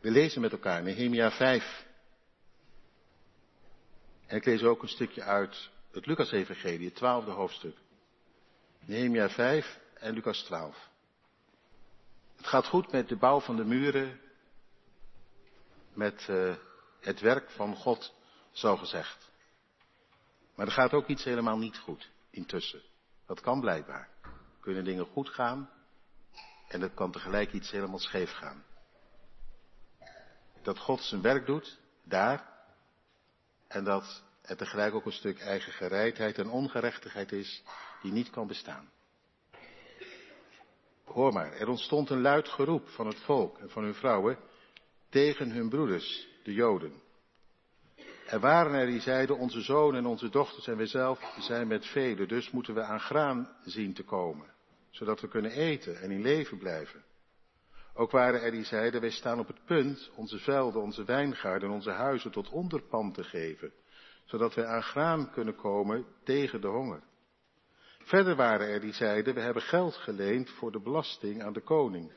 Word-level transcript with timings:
We 0.00 0.10
lezen 0.10 0.40
met 0.40 0.52
elkaar 0.52 0.82
Nehemia 0.82 1.30
5. 1.30 1.86
En 4.26 4.36
ik 4.36 4.44
lees 4.44 4.62
ook 4.62 4.82
een 4.82 4.88
stukje 4.88 5.22
uit 5.22 5.70
het 5.92 6.06
Lucas-evangelie, 6.06 6.86
het 6.86 6.94
twaalfde 6.94 7.30
hoofdstuk. 7.30 7.76
Nehemia 8.80 9.28
5 9.28 9.78
en 9.94 10.14
Lucas 10.14 10.42
12. 10.42 10.88
Het 12.36 12.46
gaat 12.46 12.66
goed 12.66 12.92
met 12.92 13.08
de 13.08 13.16
bouw 13.16 13.40
van 13.40 13.56
de 13.56 13.64
muren, 13.64 14.20
met 15.92 16.26
uh, 16.30 16.54
het 17.00 17.20
werk 17.20 17.50
van 17.50 17.76
God, 17.76 18.14
zo 18.52 18.76
gezegd. 18.76 19.30
Maar 20.54 20.66
er 20.66 20.72
gaat 20.72 20.92
ook 20.92 21.06
iets 21.06 21.24
helemaal 21.24 21.58
niet 21.58 21.78
goed 21.78 22.10
intussen. 22.30 22.82
Dat 23.26 23.40
kan 23.40 23.60
blijkbaar. 23.60 24.08
Kunnen 24.60 24.84
dingen 24.84 25.06
goed 25.06 25.28
gaan 25.28 25.70
en 26.68 26.80
het 26.80 26.94
kan 26.94 27.12
tegelijk 27.12 27.52
iets 27.52 27.70
helemaal 27.70 27.98
scheef 27.98 28.30
gaan. 28.30 28.64
Dat 30.70 30.78
God 30.78 31.02
zijn 31.02 31.22
werk 31.22 31.46
doet, 31.46 31.78
daar, 32.04 32.48
en 33.68 33.84
dat 33.84 34.22
er 34.42 34.56
tegelijk 34.56 34.94
ook 34.94 35.06
een 35.06 35.12
stuk 35.12 35.38
eigen 35.40 35.72
gereidheid 35.72 36.38
en 36.38 36.48
ongerechtigheid 36.50 37.32
is 37.32 37.62
die 38.02 38.12
niet 38.12 38.30
kan 38.30 38.46
bestaan. 38.46 38.90
Hoor 41.04 41.32
maar, 41.32 41.52
er 41.52 41.68
ontstond 41.68 42.10
een 42.10 42.20
luid 42.20 42.48
geroep 42.48 42.88
van 42.88 43.06
het 43.06 43.20
volk 43.20 43.58
en 43.58 43.70
van 43.70 43.84
hun 43.84 43.94
vrouwen 43.94 44.38
tegen 45.08 45.50
hun 45.50 45.68
broeders, 45.68 46.28
de 46.42 46.52
Joden. 46.52 47.02
Er 48.26 48.40
waren 48.40 48.74
er 48.74 48.86
die 48.86 49.00
zeiden, 49.00 49.38
onze 49.38 49.60
zonen 49.60 50.00
en 50.00 50.06
onze 50.06 50.28
dochters 50.28 50.66
en 50.66 50.76
wij 50.76 50.86
zelf 50.86 51.34
zijn 51.38 51.66
met 51.68 51.86
velen, 51.86 52.28
dus 52.28 52.50
moeten 52.50 52.74
we 52.74 52.82
aan 52.82 53.00
graan 53.00 53.56
zien 53.64 53.94
te 53.94 54.04
komen, 54.04 54.46
zodat 54.90 55.20
we 55.20 55.28
kunnen 55.28 55.52
eten 55.52 56.00
en 56.00 56.10
in 56.10 56.22
leven 56.22 56.58
blijven. 56.58 57.04
Ook 57.94 58.10
waren 58.10 58.42
er 58.42 58.50
die 58.50 58.64
zeiden, 58.64 59.00
wij 59.00 59.10
staan 59.10 59.38
op 59.38 59.46
het 59.46 59.64
punt 59.64 60.10
onze 60.14 60.38
velden, 60.38 60.82
onze 60.82 61.04
wijngaarden 61.04 61.68
en 61.68 61.74
onze 61.74 61.90
huizen 61.90 62.30
tot 62.30 62.50
onderpand 62.50 63.14
te 63.14 63.24
geven, 63.24 63.72
zodat 64.24 64.54
wij 64.54 64.66
aan 64.66 64.82
graan 64.82 65.30
kunnen 65.30 65.56
komen 65.56 66.06
tegen 66.24 66.60
de 66.60 66.68
honger. 66.68 67.02
Verder 67.98 68.36
waren 68.36 68.68
er 68.68 68.80
die 68.80 68.92
zeiden, 68.92 69.34
we 69.34 69.40
hebben 69.40 69.62
geld 69.62 69.94
geleend 69.94 70.50
voor 70.50 70.72
de 70.72 70.80
belasting 70.80 71.42
aan 71.42 71.52
de 71.52 71.60
koning, 71.60 72.12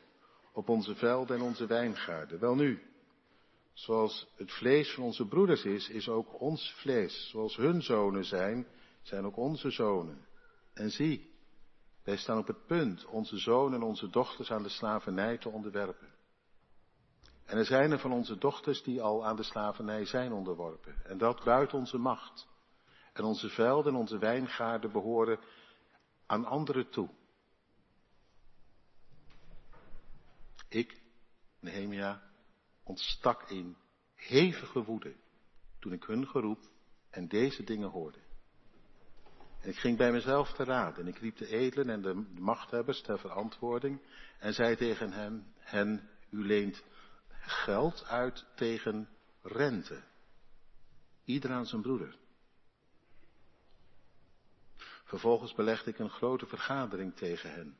op 0.53 0.70
onze 0.70 0.95
velden 0.95 1.38
en 1.38 1.44
onze 1.44 1.66
wijngaarden. 1.66 2.40
Wel 2.40 2.56
nu, 2.56 2.81
zoals 3.73 4.28
het 4.36 4.52
vlees 4.52 4.94
van 4.94 5.03
onze 5.03 5.28
broeders 5.28 5.66
is, 5.66 5.90
is 5.90 6.09
ook 6.09 6.42
ons 6.42 6.73
vlees. 6.78 7.30
Zoals 7.30 7.56
hun 7.56 7.81
zonen 7.81 8.25
zijn, 8.25 8.67
zijn 9.02 9.25
ook 9.25 9.38
onze 9.38 9.69
zonen. 9.69 10.25
En 10.73 10.90
zie, 10.90 11.33
wij 12.04 12.18
staan 12.18 12.38
op 12.38 12.48
het 12.48 12.66
punt 12.66 13.06
onze 13.06 13.38
zonen 13.38 13.80
en 13.80 13.88
onze 13.88 14.09
dochters 14.09 14.52
aan 14.52 14.64
de 14.64 14.70
slavernij 14.70 15.38
te 15.38 15.50
onderwerpen. 15.50 16.14
En 17.46 17.58
er 17.58 17.66
zijn 17.66 17.92
er 17.92 18.00
van 18.00 18.12
onze 18.12 18.38
dochters 18.38 18.84
die 18.84 19.02
al 19.02 19.26
aan 19.26 19.36
de 19.36 19.44
slavernij 19.44 20.06
zijn 20.06 20.31
onderworpen. 20.31 21.06
En 21.06 21.18
dat 21.18 21.44
buiten 21.44 21.78
onze 21.78 21.98
macht. 21.98 22.48
En 23.14 23.24
onze 23.24 23.50
velden 23.50 23.94
en 23.94 24.00
onze 24.00 24.18
wijngaarden 24.18 24.92
behoren 24.92 25.40
aan 26.26 26.46
anderen 26.46 26.90
toe. 26.90 27.09
Ik, 30.70 31.02
Nehemia, 31.59 32.22
ontstak 32.84 33.50
in 33.50 33.78
hevige 34.16 34.84
woede 34.84 35.16
toen 35.80 35.94
ik 35.94 36.04
hun 36.04 36.28
geroep 36.28 36.59
en 37.09 37.28
deze 37.28 37.64
dingen 37.64 37.90
hoorde. 37.90 38.22
Ik 39.64 39.78
ging 39.78 39.97
bij 39.97 40.11
mezelf 40.11 40.53
te 40.53 40.64
raden 40.64 41.03
en 41.03 41.08
ik 41.08 41.17
riep 41.17 41.38
de 41.38 41.47
edelen 41.47 41.89
en 41.89 42.02
de 42.02 42.14
machthebbers 42.39 43.02
ter 43.02 43.19
verantwoording 43.19 44.02
en 44.39 44.53
zei 44.53 44.75
tegen 44.75 45.11
hen, 45.11 45.53
hen, 45.59 46.09
u 46.30 46.45
leent 46.45 46.83
geld 47.39 48.06
uit 48.06 48.45
tegen 48.56 49.09
rente. 49.41 50.03
Ieder 51.25 51.52
aan 51.52 51.66
zijn 51.66 51.81
broeder. 51.81 52.16
Vervolgens 55.03 55.53
belegde 55.53 55.90
ik 55.90 56.00
een 56.00 56.09
grote 56.09 56.45
vergadering 56.45 57.16
tegen 57.16 57.53
hen. 57.53 57.78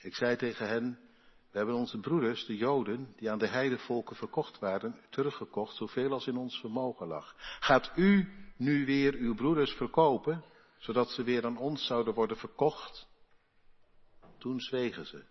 Ik 0.00 0.14
zei 0.14 0.36
tegen 0.36 0.68
hen, 0.68 0.98
we 1.50 1.58
hebben 1.58 1.74
onze 1.74 2.00
broeders, 2.00 2.46
de 2.46 2.56
Joden, 2.56 3.14
die 3.16 3.30
aan 3.30 3.38
de 3.38 3.48
heidevolken 3.48 4.16
verkocht 4.16 4.58
waren, 4.58 5.00
teruggekocht, 5.10 5.76
zoveel 5.76 6.12
als 6.12 6.26
in 6.26 6.36
ons 6.36 6.60
vermogen 6.60 7.06
lag. 7.06 7.34
Gaat 7.60 7.92
u 7.96 8.28
nu 8.56 8.86
weer 8.86 9.14
uw 9.14 9.34
broeders 9.34 9.72
verkopen, 9.72 10.44
zodat 10.78 11.10
ze 11.10 11.22
weer 11.22 11.44
aan 11.44 11.58
ons 11.58 11.86
zouden 11.86 12.14
worden 12.14 12.36
verkocht? 12.36 13.06
Toen 14.38 14.60
zwegen 14.60 15.06
ze 15.06 15.24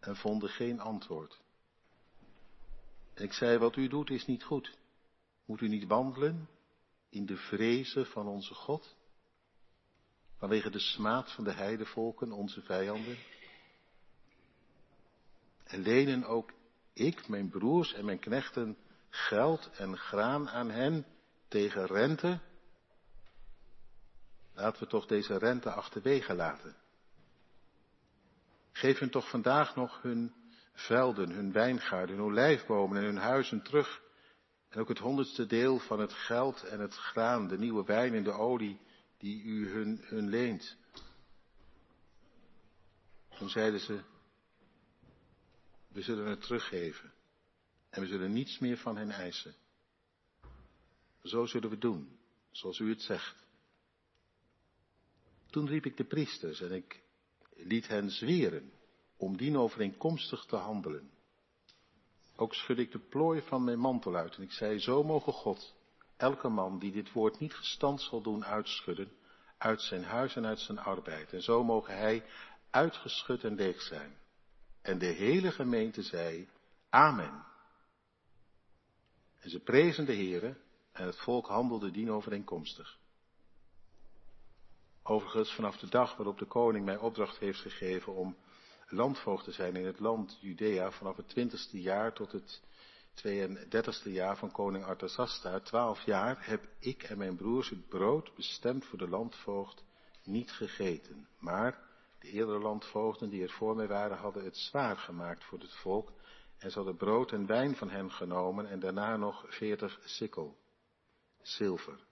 en 0.00 0.16
vonden 0.16 0.48
geen 0.48 0.80
antwoord. 0.80 1.40
Ik 3.14 3.32
zei, 3.32 3.58
wat 3.58 3.76
u 3.76 3.88
doet 3.88 4.10
is 4.10 4.26
niet 4.26 4.44
goed. 4.44 4.78
Moet 5.44 5.60
u 5.60 5.68
niet 5.68 5.86
wandelen 5.86 6.48
in 7.08 7.26
de 7.26 7.36
vrezen 7.36 8.06
van 8.06 8.26
onze 8.26 8.54
God? 8.54 8.96
Vanwege 10.36 10.70
de 10.70 10.78
smaad 10.78 11.32
van 11.32 11.44
de 11.44 11.52
heidevolken, 11.52 12.32
onze 12.32 12.62
vijanden? 12.62 13.16
En 15.64 15.80
lenen 15.80 16.24
ook 16.24 16.52
ik, 16.92 17.28
mijn 17.28 17.48
broers 17.48 17.92
en 17.92 18.04
mijn 18.04 18.18
knechten 18.18 18.76
geld 19.08 19.70
en 19.76 19.98
graan 19.98 20.48
aan 20.48 20.70
hen 20.70 21.06
tegen 21.48 21.86
rente? 21.86 22.40
Laten 24.54 24.82
we 24.82 24.88
toch 24.88 25.06
deze 25.06 25.38
rente 25.38 25.70
achterwege 25.70 26.34
laten. 26.34 26.76
Geef 28.72 28.98
hen 28.98 29.10
toch 29.10 29.28
vandaag 29.28 29.76
nog 29.76 30.02
hun 30.02 30.34
velden, 30.72 31.30
hun 31.30 31.52
wijngaarden, 31.52 32.16
hun 32.16 32.24
olijfbomen 32.24 32.98
en 32.98 33.04
hun 33.04 33.16
huizen 33.16 33.62
terug. 33.62 34.02
En 34.68 34.80
ook 34.80 34.88
het 34.88 34.98
honderdste 34.98 35.46
deel 35.46 35.78
van 35.78 36.00
het 36.00 36.12
geld 36.12 36.62
en 36.64 36.80
het 36.80 36.94
graan, 36.94 37.48
de 37.48 37.58
nieuwe 37.58 37.84
wijn 37.84 38.14
en 38.14 38.22
de 38.22 38.32
olie 38.32 38.80
die 39.18 39.42
u 39.42 39.70
hun, 39.72 40.00
hun 40.02 40.28
leent. 40.28 40.76
Toen 43.38 43.48
zeiden 43.48 43.80
ze, 43.80 44.00
we 45.88 46.02
zullen 46.02 46.26
het 46.26 46.40
teruggeven. 46.40 47.12
En 47.90 48.00
we 48.00 48.06
zullen 48.06 48.32
niets 48.32 48.58
meer 48.58 48.76
van 48.76 48.96
hen 48.96 49.10
eisen. 49.10 49.54
Zo 51.22 51.46
zullen 51.46 51.70
we 51.70 51.78
doen, 51.78 52.18
zoals 52.50 52.78
u 52.78 52.88
het 52.88 53.02
zegt. 53.02 53.46
Toen 55.52 55.66
riep 55.66 55.86
ik 55.86 55.96
de 55.96 56.04
priesters 56.04 56.60
en 56.60 56.72
ik 56.72 57.02
liet 57.54 57.88
hen 57.88 58.10
zweren 58.10 58.72
om 59.16 59.36
dienovereenkomstig 59.36 60.44
te 60.44 60.56
handelen. 60.56 61.10
Ook 62.36 62.54
schudde 62.54 62.82
ik 62.82 62.92
de 62.92 62.98
plooi 62.98 63.42
van 63.42 63.64
mijn 63.64 63.78
mantel 63.78 64.16
uit 64.16 64.36
en 64.36 64.42
ik 64.42 64.52
zei, 64.52 64.78
zo 64.78 65.02
mogen 65.02 65.32
God, 65.32 65.74
elke 66.16 66.48
man 66.48 66.78
die 66.78 66.92
dit 66.92 67.12
woord 67.12 67.38
niet 67.38 67.54
gestand 67.54 68.00
zal 68.00 68.22
doen 68.22 68.44
uitschudden, 68.44 69.12
uit 69.58 69.80
zijn 69.80 70.04
huis 70.04 70.36
en 70.36 70.46
uit 70.46 70.60
zijn 70.60 70.78
arbeid. 70.78 71.32
En 71.32 71.42
zo 71.42 71.64
mogen 71.64 71.96
hij 71.96 72.24
uitgeschud 72.70 73.44
en 73.44 73.54
leeg 73.54 73.82
zijn. 73.82 74.16
En 74.82 74.98
de 74.98 75.06
hele 75.06 75.52
gemeente 75.52 76.02
zei, 76.02 76.48
Amen. 76.88 77.44
En 79.38 79.50
ze 79.50 79.60
prezen 79.60 80.04
de 80.04 80.14
Heere 80.14 80.56
en 80.92 81.06
het 81.06 81.16
volk 81.16 81.46
handelde 81.46 81.90
dienovereenkomstig. 81.90 83.00
Overigens, 85.02 85.54
vanaf 85.54 85.76
de 85.76 85.88
dag 85.88 86.16
waarop 86.16 86.38
de 86.38 86.46
koning 86.46 86.84
mij 86.84 86.96
opdracht 86.96 87.38
heeft 87.38 87.60
gegeven 87.60 88.14
om 88.14 88.36
landvoogd 88.88 89.44
te 89.44 89.52
zijn 89.52 89.76
in 89.76 89.86
het 89.86 90.00
land 90.00 90.38
Judea, 90.40 90.90
vanaf 90.90 91.16
het 91.16 91.28
twintigste 91.28 91.80
jaar 91.80 92.12
tot 92.12 92.32
het 92.32 92.62
32e 93.14 94.12
jaar 94.12 94.36
van 94.36 94.50
koning 94.50 94.84
Artasasta, 94.84 95.60
twaalf 95.60 96.04
jaar, 96.04 96.46
heb 96.46 96.68
ik 96.78 97.02
en 97.02 97.18
mijn 97.18 97.36
broers 97.36 97.70
het 97.70 97.88
brood 97.88 98.34
bestemd 98.34 98.84
voor 98.84 98.98
de 98.98 99.08
landvoogd 99.08 99.84
niet 100.24 100.52
gegeten. 100.52 101.28
Maar 101.38 101.90
de 102.18 102.28
eerdere 102.28 102.58
landvoogden 102.58 103.30
die 103.30 103.42
er 103.42 103.50
voor 103.50 103.76
mij 103.76 103.88
waren, 103.88 104.16
hadden 104.16 104.44
het 104.44 104.56
zwaar 104.56 104.96
gemaakt 104.96 105.44
voor 105.44 105.58
het 105.58 105.74
volk 105.74 106.12
en 106.58 106.70
ze 106.70 106.76
hadden 106.76 106.96
brood 106.96 107.32
en 107.32 107.46
wijn 107.46 107.76
van 107.76 107.90
hen 107.90 108.10
genomen 108.10 108.66
en 108.68 108.80
daarna 108.80 109.16
nog 109.16 109.44
veertig 109.48 110.00
sikkel, 110.04 110.56
zilver. 111.40 112.10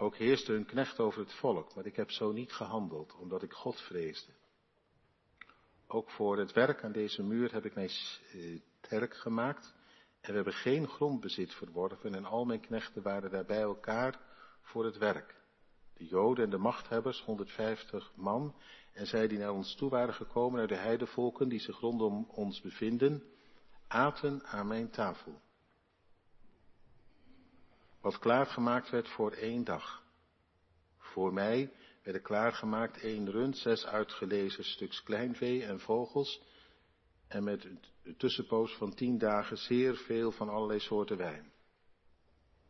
Ook 0.00 0.16
heerste 0.16 0.52
hun 0.52 0.66
knecht 0.66 1.00
over 1.00 1.20
het 1.20 1.32
volk, 1.32 1.74
maar 1.74 1.86
ik 1.86 1.96
heb 1.96 2.10
zo 2.10 2.32
niet 2.32 2.52
gehandeld, 2.52 3.14
omdat 3.14 3.42
ik 3.42 3.52
God 3.52 3.80
vreesde. 3.80 4.32
Ook 5.86 6.10
voor 6.10 6.38
het 6.38 6.52
werk 6.52 6.84
aan 6.84 6.92
deze 6.92 7.22
muur 7.22 7.52
heb 7.52 7.64
ik 7.64 7.74
mij 7.74 7.88
sterk 7.88 9.14
gemaakt 9.14 9.74
en 10.20 10.28
we 10.28 10.34
hebben 10.34 10.52
geen 10.52 10.88
grondbezit 10.88 11.54
verworven 11.54 12.14
en 12.14 12.24
al 12.24 12.44
mijn 12.44 12.60
knechten 12.60 13.02
waren 13.02 13.30
daar 13.30 13.44
bij 13.44 13.60
elkaar 13.60 14.20
voor 14.62 14.84
het 14.84 14.98
werk 14.98 15.40
de 16.00 16.06
Joden 16.06 16.44
en 16.44 16.50
de 16.50 16.58
machthebbers, 16.58 17.22
150 17.22 18.12
man, 18.14 18.54
en 18.92 19.06
zij 19.06 19.28
die 19.28 19.38
naar 19.38 19.52
ons 19.52 19.74
toe 19.74 19.90
waren 19.90 20.14
gekomen 20.14 20.60
uit 20.60 20.68
de 20.68 20.76
heidevolken 20.76 21.48
die 21.48 21.60
zich 21.60 21.80
rondom 21.80 22.24
ons 22.30 22.60
bevinden, 22.60 23.22
aten 23.86 24.44
aan 24.44 24.66
mijn 24.66 24.90
tafel. 24.90 25.40
Wat 28.00 28.18
klaargemaakt 28.18 28.90
werd 28.90 29.08
voor 29.08 29.32
één 29.32 29.64
dag. 29.64 30.02
Voor 30.98 31.32
mij 31.32 31.72
werden 32.02 32.22
klaargemaakt 32.22 33.00
één 33.00 33.30
rund, 33.30 33.58
zes 33.58 33.86
uitgelezen 33.86 34.64
stuks 34.64 35.02
kleinvee 35.02 35.64
en 35.64 35.80
vogels, 35.80 36.42
en 37.28 37.44
met 37.44 37.64
een 37.64 38.16
tussenpoos 38.16 38.76
van 38.76 38.94
tien 38.94 39.18
dagen 39.18 39.56
zeer 39.58 39.96
veel 39.96 40.32
van 40.32 40.48
allerlei 40.48 40.80
soorten 40.80 41.16
wijn. 41.16 41.52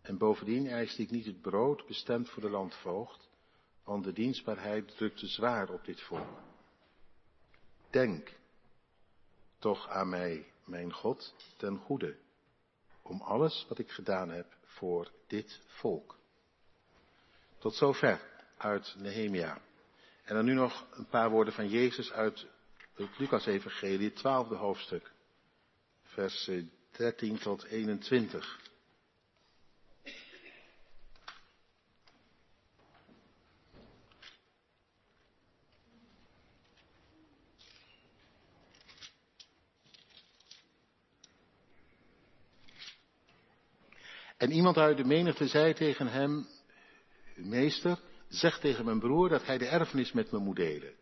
En 0.00 0.19
bovendien 0.19 0.67
eiste 0.67 1.03
ik 1.03 1.11
niet 1.11 1.27
het 1.27 1.41
brood 1.41 1.87
bestemd 1.87 2.29
voor 2.29 2.43
de 2.43 2.50
landvoogd, 2.50 3.29
want 3.85 4.05
de 4.05 4.12
dienstbaarheid 4.12 4.97
drukte 4.97 5.27
zwaar 5.27 5.69
op 5.69 5.85
dit 5.85 6.00
volk. 6.00 6.43
Denk 7.91 8.38
toch 9.59 9.88
aan 9.88 10.09
mij, 10.09 10.53
mijn 10.65 10.93
God, 10.93 11.35
ten 11.56 11.79
goede, 11.79 12.17
om 13.03 13.21
alles 13.21 13.67
wat 13.69 13.79
ik 13.79 13.91
gedaan 13.91 14.31
heb 14.31 14.59
voor 14.70 15.11
dit 15.26 15.61
volk. 15.67 16.19
Tot 17.58 17.75
zover 17.75 18.20
uit 18.56 18.94
Nehemia. 18.99 19.61
En 20.25 20.34
dan 20.34 20.44
nu 20.44 20.55
nog 20.55 20.87
een 20.90 21.06
paar 21.06 21.31
woorden 21.31 21.55
van 21.55 21.69
Jezus 21.69 22.12
uit 22.12 22.46
het 22.94 23.19
Lucas-evangelie, 23.19 24.08
het 24.08 24.17
twaalfde 24.17 24.55
hoofdstuk, 24.55 25.12
vers 26.02 26.50
13 26.90 27.38
tot 27.38 27.64
21. 27.64 28.69
En 44.41 44.51
iemand 44.51 44.77
uit 44.77 44.97
de 44.97 45.05
menigte 45.05 45.47
zei 45.47 45.75
tegen 45.75 46.07
hem, 46.07 46.47
meester, 47.35 47.99
zeg 48.29 48.59
tegen 48.59 48.85
mijn 48.85 48.99
broer 48.99 49.29
dat 49.29 49.47
hij 49.47 49.59
de 49.59 49.67
erfenis 49.67 50.13
met 50.13 50.31
me 50.31 50.39
moet 50.39 50.57
delen. 50.57 50.95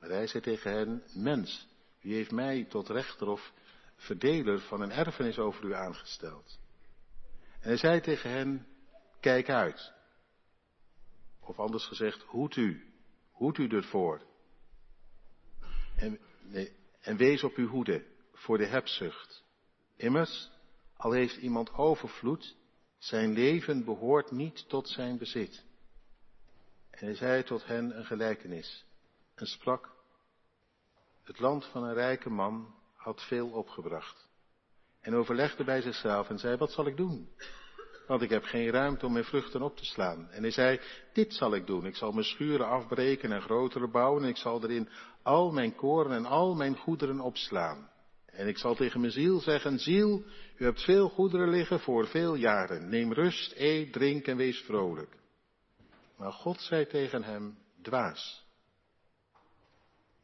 Maar 0.00 0.08
hij 0.08 0.26
zei 0.26 0.42
tegen 0.42 0.72
hen, 0.72 1.02
mens, 1.14 1.68
wie 2.00 2.14
heeft 2.14 2.30
mij 2.30 2.64
tot 2.64 2.88
rechter 2.88 3.28
of 3.28 3.52
verdeler 3.96 4.60
van 4.60 4.80
een 4.80 4.90
erfenis 4.90 5.38
over 5.38 5.64
u 5.64 5.74
aangesteld? 5.74 6.58
En 7.60 7.68
hij 7.68 7.76
zei 7.76 8.00
tegen 8.00 8.30
hen, 8.30 8.66
kijk 9.20 9.48
uit. 9.48 9.92
Of 11.40 11.58
anders 11.58 11.84
gezegd, 11.84 12.22
hoed 12.22 12.56
u, 12.56 12.92
hoed 13.30 13.58
u 13.58 13.68
ervoor. 13.68 14.22
En, 15.96 16.18
en 17.00 17.16
wees 17.16 17.44
op 17.44 17.54
uw 17.54 17.68
hoede 17.68 18.04
voor 18.32 18.58
de 18.58 18.66
hebzucht. 18.66 19.44
Immers, 19.96 20.50
al 20.96 21.12
heeft 21.12 21.36
iemand 21.36 21.74
overvloed, 21.74 22.56
zijn 22.98 23.32
leven 23.32 23.84
behoort 23.84 24.30
niet 24.30 24.68
tot 24.68 24.88
zijn 24.88 25.18
bezit. 25.18 25.64
En 26.90 27.06
hij 27.06 27.14
zei 27.14 27.42
tot 27.42 27.66
hen 27.66 27.98
een 27.98 28.04
gelijkenis 28.04 28.84
en 29.34 29.46
sprak, 29.46 29.90
het 31.24 31.38
land 31.38 31.64
van 31.64 31.84
een 31.84 31.94
rijke 31.94 32.30
man 32.30 32.74
had 32.96 33.22
veel 33.22 33.48
opgebracht. 33.48 34.28
En 35.00 35.14
overlegde 35.14 35.64
bij 35.64 35.80
zichzelf 35.80 36.28
en 36.28 36.38
zei, 36.38 36.56
wat 36.56 36.72
zal 36.72 36.86
ik 36.86 36.96
doen? 36.96 37.28
Want 38.06 38.22
ik 38.22 38.30
heb 38.30 38.44
geen 38.44 38.70
ruimte 38.70 39.06
om 39.06 39.12
mijn 39.12 39.24
vruchten 39.24 39.62
op 39.62 39.76
te 39.76 39.84
slaan. 39.84 40.30
En 40.30 40.42
hij 40.42 40.50
zei, 40.50 40.80
dit 41.12 41.34
zal 41.34 41.54
ik 41.54 41.66
doen. 41.66 41.86
Ik 41.86 41.96
zal 41.96 42.12
mijn 42.12 42.24
schuren 42.24 42.66
afbreken 42.66 43.32
en 43.32 43.42
grotere 43.42 43.88
bouwen. 43.88 44.22
En 44.22 44.28
ik 44.28 44.36
zal 44.36 44.62
erin 44.62 44.88
al 45.22 45.52
mijn 45.52 45.74
koren 45.74 46.12
en 46.12 46.26
al 46.26 46.54
mijn 46.54 46.76
goederen 46.76 47.20
opslaan. 47.20 47.90
En 48.38 48.48
ik 48.48 48.58
zal 48.58 48.74
tegen 48.74 49.00
mijn 49.00 49.12
ziel 49.12 49.40
zeggen, 49.40 49.78
ziel, 49.78 50.22
u 50.56 50.64
hebt 50.64 50.84
veel 50.84 51.08
goederen 51.08 51.48
liggen 51.48 51.80
voor 51.80 52.06
veel 52.06 52.34
jaren. 52.34 52.88
Neem 52.88 53.12
rust, 53.12 53.52
eet, 53.56 53.92
drink 53.92 54.26
en 54.26 54.36
wees 54.36 54.60
vrolijk. 54.60 55.16
Maar 56.16 56.32
God 56.32 56.60
zei 56.60 56.86
tegen 56.86 57.22
hem, 57.22 57.58
dwaas. 57.82 58.46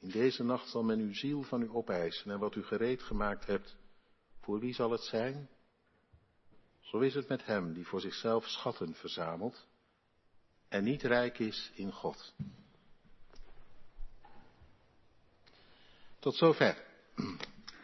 In 0.01 0.09
deze 0.09 0.45
nacht 0.45 0.69
zal 0.69 0.83
men 0.83 0.99
uw 0.99 1.15
ziel 1.15 1.43
van 1.43 1.63
u 1.63 1.69
opeisen 1.71 2.31
en 2.31 2.39
wat 2.39 2.55
u 2.55 2.63
gereed 2.63 3.03
gemaakt 3.03 3.47
hebt, 3.47 3.77
voor 4.41 4.61
wie 4.61 4.75
zal 4.75 4.91
het 4.91 5.03
zijn? 5.03 5.49
Zo 6.81 6.99
is 6.99 7.15
het 7.15 7.29
met 7.29 7.47
hem 7.47 7.73
die 7.73 7.87
voor 7.87 8.01
zichzelf 8.01 8.49
schatten 8.49 8.95
verzamelt 8.95 9.67
en 10.69 10.85
niet 10.85 11.03
rijk 11.03 11.39
is 11.39 11.71
in 11.75 11.93
God. 11.93 12.35
Tot 16.19 16.37
zover. 16.37 16.85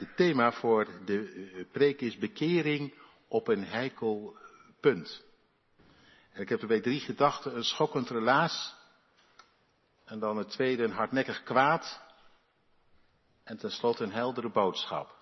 Het 0.00 0.16
thema 0.16 0.52
voor 0.52 0.88
de 1.04 1.50
eh, 1.54 1.64
preek 1.72 2.00
is 2.00 2.18
bekering 2.18 2.94
op 3.28 3.48
een 3.48 3.64
heikel 3.64 4.36
punt. 4.80 5.24
En 6.32 6.42
ik 6.42 6.48
heb 6.48 6.60
er 6.60 6.66
bij 6.66 6.80
drie 6.80 7.00
gedachten 7.00 7.56
een 7.56 7.64
schokkend 7.64 8.10
relaas. 8.10 8.74
En 10.04 10.18
dan 10.18 10.36
het 10.36 10.50
tweede 10.50 10.82
een 10.82 10.92
hardnekkig 10.92 11.42
kwaad. 11.42 12.00
En 13.44 13.58
tenslotte 13.58 14.04
een 14.04 14.12
heldere 14.12 14.50
boodschap. 14.50 15.18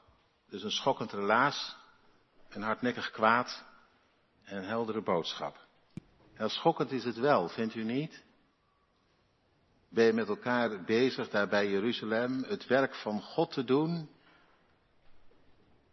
Dus 0.49 0.63
een 0.63 0.71
schokkend 0.71 1.13
relaas, 1.13 1.77
een 2.49 2.63
hardnekkig 2.63 3.11
kwaad 3.11 3.65
en 4.43 4.57
een 4.57 4.69
heldere 4.69 5.03
boodschap. 5.03 5.67
Heel 6.35 6.49
schokkend 6.49 6.93
is 6.93 7.05
het 7.05 7.17
wel, 7.19 7.49
vindt 7.49 7.75
u 7.75 7.85
niet? 7.85 8.25
Ben 9.89 10.05
je 10.05 10.13
met 10.13 10.29
elkaar 10.29 10.85
bezig 10.85 11.29
daar 11.29 11.49
bij 11.49 11.71
Jeruzalem 11.71 12.43
het 12.43 12.67
werk 12.67 12.95
van 12.95 13.23
God 13.23 13.53
te 13.53 13.65
doen? 13.65 14.17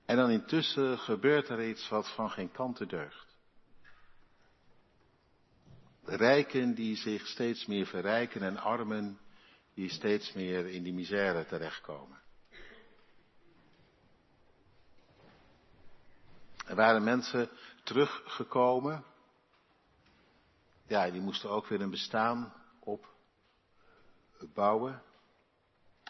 En 0.06 0.16
dan 0.16 0.30
intussen 0.30 1.00
gebeurt 1.00 1.50
er 1.50 1.68
iets 1.68 1.90
wat 1.90 2.10
van 2.10 2.30
geen 2.30 2.52
kanten 2.52 2.88
deugt. 2.88 3.36
Rijken 6.04 6.74
die 6.74 6.96
zich 6.96 7.28
steeds 7.28 7.66
meer 7.66 7.86
verrijken 7.86 8.42
en 8.42 8.58
armen 8.58 9.20
die 9.74 9.90
steeds 9.90 10.34
meer 10.34 10.68
in 10.68 10.84
die 10.84 10.94
misère 10.94 11.46
terechtkomen. 11.46 12.24
Er 16.66 16.76
waren 16.76 17.04
mensen 17.04 17.50
teruggekomen. 17.84 19.06
Ja, 20.88 21.12
die 21.12 21.22
moesten 21.22 21.50
ook 21.50 21.68
weer 21.68 21.82
een 21.82 21.90
bestaan 21.90 22.54
opbouwen. 24.40 25.04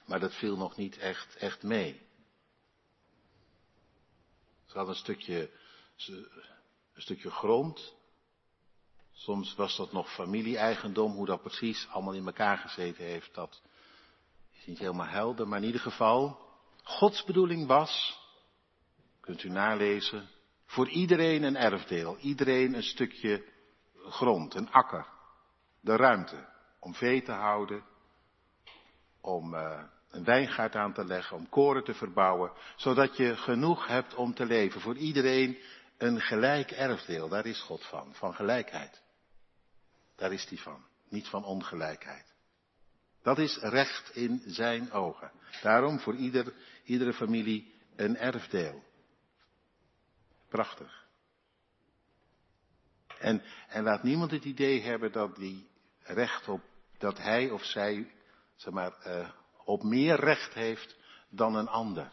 Maar 0.06 0.19
dat 0.19 0.33
viel 0.33 0.57
nog 0.57 0.77
niet 0.77 0.98
echt, 0.98 1.36
echt 1.36 1.63
mee. 1.63 2.05
Hadden 4.75 4.94
een 4.94 5.01
stukje, 5.01 5.50
een 6.94 7.01
stukje 7.01 7.31
grond. 7.31 7.95
Soms 9.12 9.56
was 9.56 9.77
dat 9.77 9.92
nog 9.92 10.13
familie-eigendom. 10.13 11.12
Hoe 11.12 11.25
dat 11.25 11.42
precies 11.42 11.88
allemaal 11.89 12.13
in 12.13 12.25
elkaar 12.25 12.57
gezeten 12.57 13.04
heeft, 13.04 13.33
dat 13.33 13.62
is 14.51 14.66
niet 14.66 14.80
helemaal 14.80 15.07
helder. 15.07 15.48
Maar 15.48 15.60
in 15.60 15.66
ieder 15.66 15.81
geval, 15.81 16.39
Gods 16.83 17.24
bedoeling 17.24 17.68
was, 17.68 18.19
kunt 19.19 19.44
u 19.44 19.50
nalezen, 19.50 20.30
voor 20.66 20.89
iedereen 20.89 21.44
een 21.44 21.58
erfdeel. 21.58 22.17
Iedereen 22.17 22.74
een 22.74 22.84
stukje 22.84 23.46
grond, 24.10 24.55
een 24.55 24.72
akker. 24.72 25.08
De 25.79 25.96
ruimte 25.96 26.48
om 26.79 26.94
vee 26.94 27.22
te 27.22 27.32
houden, 27.32 27.84
om 29.22 29.53
uh, 29.53 29.84
een 30.15 30.24
wijngaard 30.24 30.75
aan 30.75 30.93
te 30.93 31.05
leggen, 31.05 31.38
om 31.38 31.50
koren 31.50 31.84
te 31.84 31.93
verbouwen, 31.93 32.51
zodat 32.75 33.17
je 33.17 33.38
genoeg 33.38 33.88
hebt 33.88 34.13
om 34.13 34.34
te 34.34 34.45
leven. 34.45 34.81
Voor 34.81 34.95
iedereen 34.95 35.57
een 35.98 36.22
gelijk 36.22 36.72
erfdeel, 36.72 37.29
daar 37.29 37.45
is 37.45 37.62
God 37.62 37.86
van, 37.86 38.13
van 38.13 38.36
gelijkheid. 38.36 39.01
Daar 40.15 40.34
is 40.34 40.45
hij 40.50 40.57
van, 40.57 40.86
niet 41.10 41.27
van 41.27 41.43
ongelijkheid. 41.43 42.34
Dat 43.22 43.39
is 43.39 43.57
recht 43.57 44.15
in 44.15 44.41
zijn 44.45 44.91
ogen. 44.91 45.31
Daarom 45.62 46.00
voor 46.00 46.15
ieder, 46.15 46.53
iedere 46.84 47.13
familie 47.13 47.74
een 47.95 48.17
erfdeel. 48.17 48.84
Prachtig. 50.50 51.05
En, 53.19 53.41
en 53.67 53.84
laat 53.84 54.03
niemand 54.03 54.31
het 54.31 54.43
idee 54.43 54.81
hebben 54.81 55.12
dat 55.12 55.36
die 55.36 55.69
recht 56.00 56.48
op, 56.48 56.62
dat 56.98 57.17
hij 57.17 57.50
of 57.50 57.63
zij, 57.63 58.12
zeg 58.55 58.74
maar, 58.74 58.93
uh, 59.07 59.29
op 59.65 59.84
meer 59.84 60.19
recht 60.19 60.53
heeft 60.53 60.98
dan 61.29 61.55
een 61.55 61.67
ander. 61.67 62.12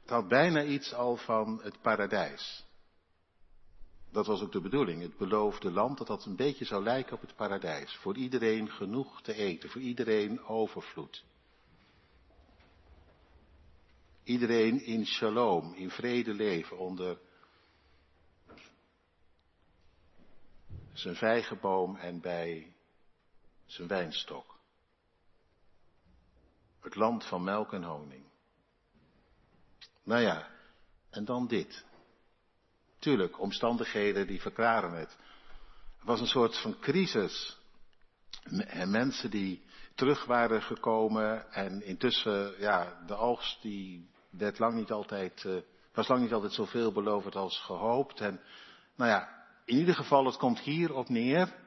Het 0.00 0.10
had 0.10 0.28
bijna 0.28 0.64
iets 0.64 0.94
al 0.94 1.16
van 1.16 1.60
het 1.62 1.80
paradijs. 1.80 2.64
Dat 4.12 4.26
was 4.26 4.40
ook 4.40 4.52
de 4.52 4.60
bedoeling. 4.60 5.02
Het 5.02 5.16
beloofde 5.16 5.70
land, 5.70 5.98
dat 5.98 6.06
dat 6.06 6.24
een 6.24 6.36
beetje 6.36 6.64
zou 6.64 6.82
lijken 6.82 7.12
op 7.12 7.20
het 7.20 7.34
paradijs. 7.34 7.96
Voor 7.96 8.16
iedereen 8.16 8.70
genoeg 8.70 9.22
te 9.22 9.34
eten, 9.34 9.70
voor 9.70 9.80
iedereen 9.80 10.44
overvloed. 10.44 11.24
Iedereen 14.24 14.84
in 14.84 15.06
shalom, 15.06 15.74
in 15.74 15.90
vrede 15.90 16.34
leven 16.34 16.78
onder 16.78 17.18
zijn 20.92 21.16
vijgenboom 21.16 21.96
en 21.96 22.20
bij 22.20 22.74
zijn 23.70 23.88
wijnstok. 23.88 24.58
Het 26.80 26.94
land 26.94 27.24
van 27.24 27.44
melk 27.44 27.72
en 27.72 27.82
honing. 27.82 28.24
Nou 30.02 30.22
ja, 30.22 30.48
en 31.10 31.24
dan 31.24 31.46
dit. 31.46 31.84
Tuurlijk, 32.98 33.40
omstandigheden 33.40 34.26
die 34.26 34.40
verklaren 34.40 34.92
het. 34.92 35.16
Het 35.96 36.04
was 36.04 36.20
een 36.20 36.26
soort 36.26 36.58
van 36.58 36.78
crisis. 36.78 37.58
En 38.66 38.90
mensen 38.90 39.30
die, 39.30 39.64
terug 39.94 40.24
waren 40.24 40.62
gekomen. 40.62 41.52
En 41.52 41.82
intussen, 41.82 42.54
ja, 42.58 43.02
de 43.06 43.14
oogst 43.14 43.62
die 43.62 44.10
werd 44.30 44.58
lang 44.58 44.74
niet 44.74 44.90
altijd, 44.90 45.44
uh, 45.44 45.62
was 45.92 46.08
lang 46.08 46.20
niet 46.20 46.32
altijd 46.32 46.52
zoveel 46.52 46.92
belovend 46.92 47.36
als 47.36 47.60
gehoopt. 47.60 48.20
En 48.20 48.40
nou 48.94 49.10
ja, 49.10 49.46
in 49.64 49.76
ieder 49.76 49.94
geval, 49.94 50.26
het 50.26 50.36
komt 50.36 50.60
hier 50.60 50.94
op 50.94 51.08
neer 51.08 51.59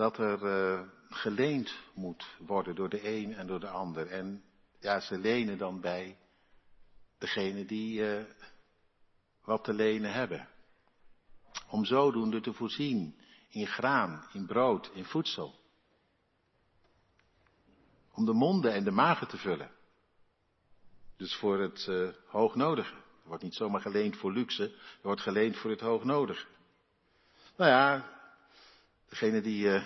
dat 0.00 0.18
er 0.18 0.42
uh, 0.42 0.80
geleend 1.08 1.74
moet 1.94 2.26
worden 2.38 2.74
door 2.74 2.88
de 2.88 3.08
een 3.08 3.34
en 3.34 3.46
door 3.46 3.60
de 3.60 3.68
ander. 3.68 4.06
En 4.06 4.44
ja, 4.78 5.00
ze 5.00 5.18
lenen 5.18 5.58
dan 5.58 5.80
bij 5.80 6.18
degene 7.18 7.64
die 7.64 8.00
uh, 8.00 8.22
wat 9.44 9.64
te 9.64 9.72
lenen 9.72 10.12
hebben. 10.12 10.48
Om 11.68 11.84
zodoende 11.84 12.40
te 12.40 12.52
voorzien 12.52 13.16
in 13.48 13.66
graan, 13.66 14.26
in 14.32 14.46
brood, 14.46 14.90
in 14.94 15.04
voedsel. 15.04 15.60
Om 18.12 18.24
de 18.24 18.32
monden 18.32 18.72
en 18.72 18.84
de 18.84 18.90
magen 18.90 19.28
te 19.28 19.36
vullen. 19.36 19.70
Dus 21.16 21.34
voor 21.34 21.60
het 21.60 21.86
uh, 21.88 22.08
hoognodige. 22.26 22.94
Er 22.94 23.28
wordt 23.28 23.42
niet 23.42 23.54
zomaar 23.54 23.80
geleend 23.80 24.16
voor 24.16 24.32
luxe, 24.32 24.64
er 24.64 25.02
wordt 25.02 25.20
geleend 25.20 25.56
voor 25.56 25.70
het 25.70 25.80
hoognodige. 25.80 26.46
Nou 27.56 27.70
ja, 27.70 28.19
degene 29.10 29.40
die 29.40 29.64
uh, 29.64 29.84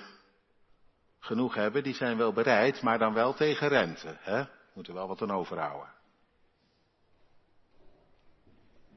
genoeg 1.18 1.54
hebben, 1.54 1.82
die 1.82 1.94
zijn 1.94 2.16
wel 2.16 2.32
bereid, 2.32 2.82
maar 2.82 2.98
dan 2.98 3.14
wel 3.14 3.34
tegen 3.34 3.68
rente. 3.68 4.16
Hè? 4.20 4.44
Moeten 4.72 4.94
wel 4.94 5.08
wat 5.08 5.22
aan 5.22 5.32
overhouden. 5.32 5.92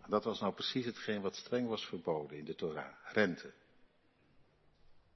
Dat 0.07 0.24
was 0.24 0.39
nou 0.39 0.53
precies 0.53 0.86
hetgeen 0.86 1.22
wat 1.22 1.36
streng 1.36 1.67
was 1.67 1.86
verboden 1.86 2.38
in 2.38 2.46
de 2.46 2.55
Torah. 2.55 2.93
Rente. 3.03 3.53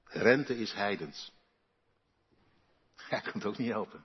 Rente 0.04 0.58
is 0.58 0.72
heidens. 0.72 1.32
Ja, 3.10 3.20
kan 3.20 3.32
het 3.32 3.44
ook 3.44 3.58
niet 3.58 3.70
helpen. 3.70 4.04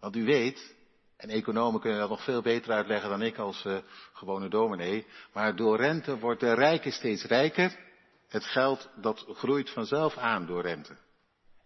Want 0.00 0.16
u 0.16 0.24
weet, 0.24 0.74
en 1.16 1.28
economen 1.28 1.80
kunnen 1.80 1.98
dat 1.98 2.08
nog 2.08 2.24
veel 2.24 2.42
beter 2.42 2.72
uitleggen 2.72 3.08
dan 3.10 3.22
ik 3.22 3.38
als 3.38 3.64
uh, 3.64 3.78
gewone 4.12 4.48
dominee, 4.48 5.06
maar 5.32 5.56
door 5.56 5.76
rente 5.76 6.18
wordt 6.18 6.40
de 6.40 6.54
rijke 6.54 6.90
steeds 6.90 7.24
rijker. 7.24 7.85
Het 8.28 8.44
geld 8.44 8.88
dat 8.96 9.24
groeit 9.28 9.70
vanzelf 9.70 10.16
aan 10.16 10.46
door 10.46 10.62
rente. 10.62 10.96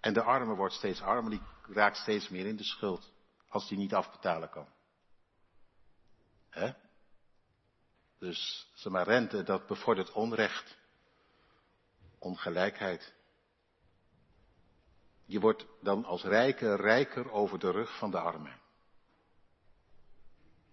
En 0.01 0.13
de 0.13 0.23
arme 0.23 0.55
wordt 0.55 0.75
steeds 0.75 1.01
armer, 1.01 1.31
die 1.31 1.43
raakt 1.63 1.97
steeds 1.97 2.29
meer 2.29 2.47
in 2.47 2.57
de 2.57 2.65
schuld, 2.65 3.13
als 3.49 3.69
die 3.69 3.79
niet 3.79 3.95
afbetalen 3.95 4.51
kan. 4.51 4.69
Hè? 6.51 6.73
Dus, 8.19 8.71
zeg 8.75 9.05
rente, 9.05 9.43
dat 9.43 9.67
bevordert 9.67 10.13
onrecht, 10.13 10.77
ongelijkheid. 12.19 13.15
Je 15.25 15.41
wordt 15.41 15.67
dan 15.81 16.05
als 16.05 16.23
rijke 16.23 16.77
rijker 16.77 17.31
over 17.31 17.59
de 17.59 17.71
rug 17.71 17.99
van 17.99 18.11
de 18.11 18.21
armen. 18.21 18.61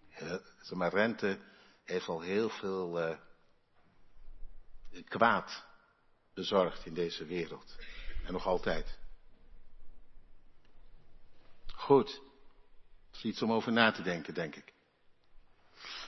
Ja, 0.09 0.39
zeg 0.61 0.77
maar, 0.77 0.93
rente 0.93 1.39
heeft 1.83 2.07
al 2.07 2.21
heel 2.21 2.49
veel 2.49 3.09
uh, 3.09 3.17
kwaad 5.03 5.66
bezorgd 6.37 6.85
in 6.85 6.93
deze 6.93 7.25
wereld. 7.25 7.75
En 8.25 8.33
nog 8.33 8.45
altijd. 8.45 8.97
Goed. 11.73 12.21
Dat 13.07 13.15
is 13.15 13.23
iets 13.23 13.41
om 13.41 13.51
over 13.51 13.71
na 13.71 13.91
te 13.91 14.01
denken, 14.01 14.33
denk 14.33 14.55
ik. 14.55 14.73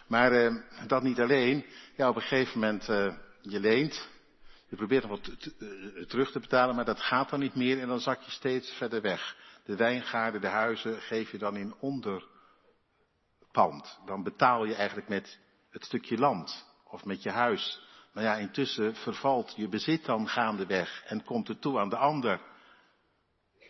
Maar 0.08 0.34
uh, 0.34 0.56
dat 0.88 1.04
niet 1.04 1.20
alleen. 1.20 1.66
Ja, 1.96 2.10
op 2.10 2.16
een 2.16 2.22
gegeven 2.22 2.60
moment, 2.60 2.90
uh, 2.90 3.16
je 3.42 3.60
leent. 3.60 4.08
Je 4.68 4.76
probeert 4.76 5.08
nog 5.08 5.20
wat 5.20 5.32
terug 6.10 6.32
te 6.32 6.40
betalen, 6.40 6.76
maar 6.76 6.86
dat 6.86 7.02
gaat 7.02 7.30
dan 7.30 7.40
niet 7.40 7.56
meer 7.56 7.80
en 7.80 7.88
dan 7.88 8.00
zak 8.00 8.22
je 8.22 8.32
steeds 8.32 8.72
verder 8.72 9.02
weg. 9.02 9.36
De 9.66 9.76
wijngaarden, 9.76 10.42
de 10.42 10.48
huizen 10.48 11.02
geef 11.02 11.32
je 11.32 11.38
dan 11.38 11.56
in 11.56 11.76
onderpand. 11.80 12.30
Dan 14.06 14.24
betaal 14.24 14.66
je 14.66 14.76
eigenlijk 14.76 15.08
met 15.08 15.40
het 15.70 15.86
stukje 15.86 16.18
land 16.18 16.66
of 16.84 17.06
met 17.06 17.24
je 17.24 17.30
huis. 17.30 17.88
Maar 18.14 18.24
ja, 18.24 18.36
intussen 18.36 18.96
vervalt 18.96 19.54
je 19.56 19.68
bezit 19.68 20.06
dan 20.06 20.28
gaandeweg 20.28 21.04
en 21.06 21.24
komt 21.24 21.48
het 21.48 21.62
toe 21.62 21.80
aan 21.80 21.90
de 21.90 21.98
ander. 21.98 22.42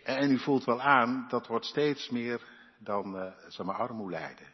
En 0.03 0.31
u 0.31 0.39
voelt 0.39 0.63
wel 0.63 0.81
aan, 0.81 1.25
dat 1.29 1.47
wordt 1.47 1.65
steeds 1.65 2.09
meer 2.09 2.41
dan, 2.77 3.15
uh, 3.15 3.33
zeg 3.47 3.65
maar, 3.65 3.75
armoede 3.75 4.11
lijden. 4.11 4.47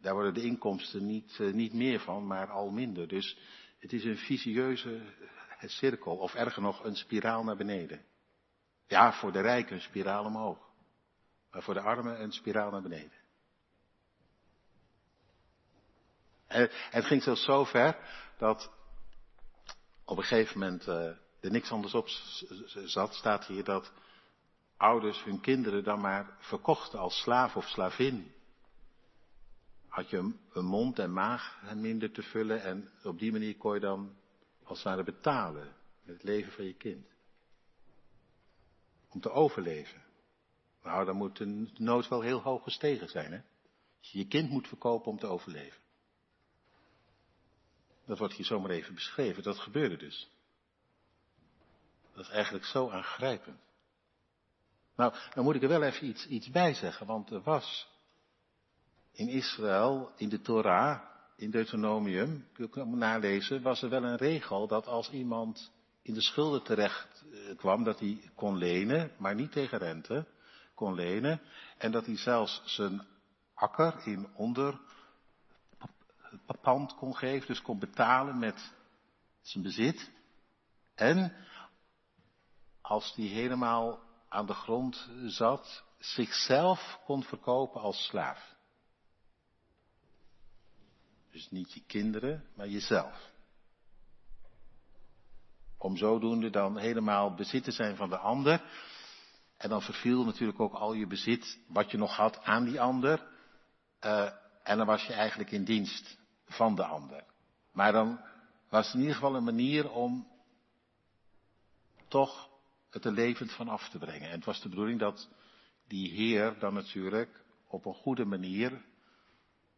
Daar 0.00 0.14
worden 0.14 0.34
de 0.34 0.42
inkomsten 0.42 1.06
niet, 1.06 1.38
uh, 1.40 1.52
niet 1.52 1.72
meer 1.72 2.00
van, 2.00 2.26
maar 2.26 2.50
al 2.50 2.70
minder. 2.70 3.08
Dus 3.08 3.38
het 3.78 3.92
is 3.92 4.04
een 4.04 4.16
visieuze 4.16 5.00
cirkel, 5.60 6.16
of 6.16 6.34
erger 6.34 6.62
nog, 6.62 6.84
een 6.84 6.96
spiraal 6.96 7.44
naar 7.44 7.56
beneden. 7.56 8.04
Ja, 8.86 9.12
voor 9.12 9.32
de 9.32 9.40
rijken 9.40 9.74
een 9.74 9.82
spiraal 9.82 10.24
omhoog. 10.24 10.58
Maar 11.50 11.62
voor 11.62 11.74
de 11.74 11.80
armen 11.80 12.22
een 12.22 12.32
spiraal 12.32 12.70
naar 12.70 12.82
beneden. 12.82 13.23
En 16.54 16.70
het 16.90 17.04
ging 17.04 17.22
zelfs 17.22 17.44
zo 17.44 17.64
ver 17.64 17.96
dat 18.38 18.72
op 20.04 20.16
een 20.16 20.24
gegeven 20.24 20.58
moment 20.58 20.86
uh, 20.86 20.94
er 21.40 21.50
niks 21.50 21.70
anders 21.70 21.94
op 21.94 22.08
zat, 22.84 23.14
staat 23.14 23.46
hier 23.46 23.64
dat 23.64 23.92
ouders 24.76 25.24
hun 25.24 25.40
kinderen 25.40 25.84
dan 25.84 26.00
maar 26.00 26.36
verkochten 26.38 26.98
als 26.98 27.20
slaaf 27.20 27.56
of 27.56 27.68
slavin. 27.68 28.32
Had 29.88 30.10
je 30.10 30.32
een 30.52 30.64
mond 30.64 30.98
en 30.98 31.12
maag 31.12 31.62
minder 31.74 32.10
te 32.10 32.22
vullen 32.22 32.62
en 32.62 32.90
op 33.02 33.18
die 33.18 33.32
manier 33.32 33.56
kon 33.56 33.74
je 33.74 33.80
dan 33.80 34.16
als 34.64 34.82
het 34.82 35.04
betalen 35.04 35.76
met 36.02 36.14
het 36.14 36.22
leven 36.22 36.52
van 36.52 36.64
je 36.64 36.74
kind. 36.74 37.06
Om 39.08 39.20
te 39.20 39.30
overleven. 39.30 40.02
Nou, 40.82 41.04
dan 41.04 41.16
moet 41.16 41.36
de 41.36 41.70
nood 41.76 42.08
wel 42.08 42.20
heel 42.20 42.40
hoog 42.40 42.62
gestegen 42.62 43.08
zijn, 43.08 43.32
hè? 43.32 43.40
Je 44.00 44.18
je 44.18 44.26
kind 44.26 44.50
moet 44.50 44.68
verkopen 44.68 45.10
om 45.10 45.18
te 45.18 45.26
overleven. 45.26 45.83
Dat 48.06 48.18
wordt 48.18 48.34
hier 48.34 48.46
zomaar 48.46 48.70
even 48.70 48.94
beschreven. 48.94 49.42
Dat 49.42 49.58
gebeurde 49.58 49.96
dus. 49.96 50.28
Dat 52.14 52.24
is 52.24 52.30
eigenlijk 52.30 52.64
zo 52.64 52.90
aangrijpend. 52.90 53.60
Nou, 54.96 55.14
dan 55.34 55.44
moet 55.44 55.54
ik 55.54 55.62
er 55.62 55.68
wel 55.68 55.82
even 55.82 56.06
iets, 56.06 56.26
iets 56.26 56.50
bij 56.50 56.74
zeggen, 56.74 57.06
want 57.06 57.30
er 57.30 57.42
was 57.42 57.88
in 59.12 59.28
Israël, 59.28 60.12
in 60.16 60.28
de 60.28 60.40
Torah, 60.40 61.00
in 61.36 61.50
Deuteronomium, 61.50 62.46
kun 62.52 62.70
je 62.72 62.84
nalezen, 62.84 63.62
was 63.62 63.82
er 63.82 63.88
wel 63.88 64.04
een 64.04 64.16
regel 64.16 64.66
dat 64.66 64.86
als 64.86 65.10
iemand 65.10 65.72
in 66.02 66.14
de 66.14 66.22
schulden 66.22 66.62
terecht 66.62 67.24
eh, 67.32 67.56
kwam, 67.56 67.84
dat 67.84 67.98
hij 67.98 68.30
kon 68.34 68.56
lenen, 68.56 69.10
maar 69.18 69.34
niet 69.34 69.52
tegen 69.52 69.78
rente, 69.78 70.26
kon 70.74 70.94
lenen, 70.94 71.40
en 71.78 71.90
dat 71.90 72.06
hij 72.06 72.16
zelfs 72.16 72.62
zijn 72.64 73.06
akker 73.54 74.06
in 74.06 74.28
onderpand 76.40 76.94
kon 76.94 77.16
geven, 77.16 77.46
dus 77.46 77.62
kon 77.62 77.78
betalen 77.78 78.38
met 78.38 78.74
zijn 79.42 79.62
bezit. 79.62 80.10
En 80.94 81.32
als 82.80 83.14
die 83.14 83.28
helemaal 83.28 84.00
aan 84.28 84.46
de 84.46 84.54
grond 84.54 85.10
zat, 85.26 85.84
zichzelf 85.98 87.00
kon 87.04 87.22
verkopen 87.22 87.80
als 87.80 88.04
slaaf. 88.04 88.54
Dus 91.30 91.50
niet 91.50 91.72
je 91.72 91.82
kinderen, 91.86 92.44
maar 92.56 92.68
jezelf. 92.68 93.32
Om 95.78 95.96
zodoende 95.96 96.50
dan 96.50 96.78
helemaal 96.78 97.34
bezit 97.34 97.64
te 97.64 97.70
zijn 97.70 97.96
van 97.96 98.08
de 98.08 98.18
ander. 98.18 98.62
En 99.56 99.68
dan 99.68 99.82
verviel 99.82 100.24
natuurlijk 100.24 100.60
ook 100.60 100.74
al 100.74 100.92
je 100.92 101.06
bezit, 101.06 101.58
wat 101.68 101.90
je 101.90 101.96
nog 101.96 102.16
had, 102.16 102.42
aan 102.42 102.64
die 102.64 102.80
ander. 102.80 103.26
Uh, 104.00 104.30
en 104.62 104.76
dan 104.76 104.86
was 104.86 105.06
je 105.06 105.12
eigenlijk 105.12 105.50
in 105.50 105.64
dienst 105.64 106.22
van 106.46 106.74
de 106.74 106.84
ander. 106.84 107.24
Maar 107.72 107.92
dan 107.92 108.20
was 108.68 108.86
het 108.86 108.94
in 108.94 109.00
ieder 109.00 109.14
geval 109.14 109.34
een 109.34 109.44
manier 109.44 109.90
om 109.90 110.28
toch 112.08 112.48
het 112.90 113.04
er 113.04 113.12
levend 113.12 113.52
van 113.52 113.68
af 113.68 113.88
te 113.88 113.98
brengen. 113.98 114.28
En 114.28 114.36
het 114.36 114.44
was 114.44 114.60
de 114.60 114.68
bedoeling 114.68 115.00
dat 115.00 115.28
die 115.88 116.10
Heer 116.10 116.58
dan 116.58 116.74
natuurlijk 116.74 117.44
op 117.66 117.84
een 117.84 117.94
goede 117.94 118.24
manier 118.24 118.84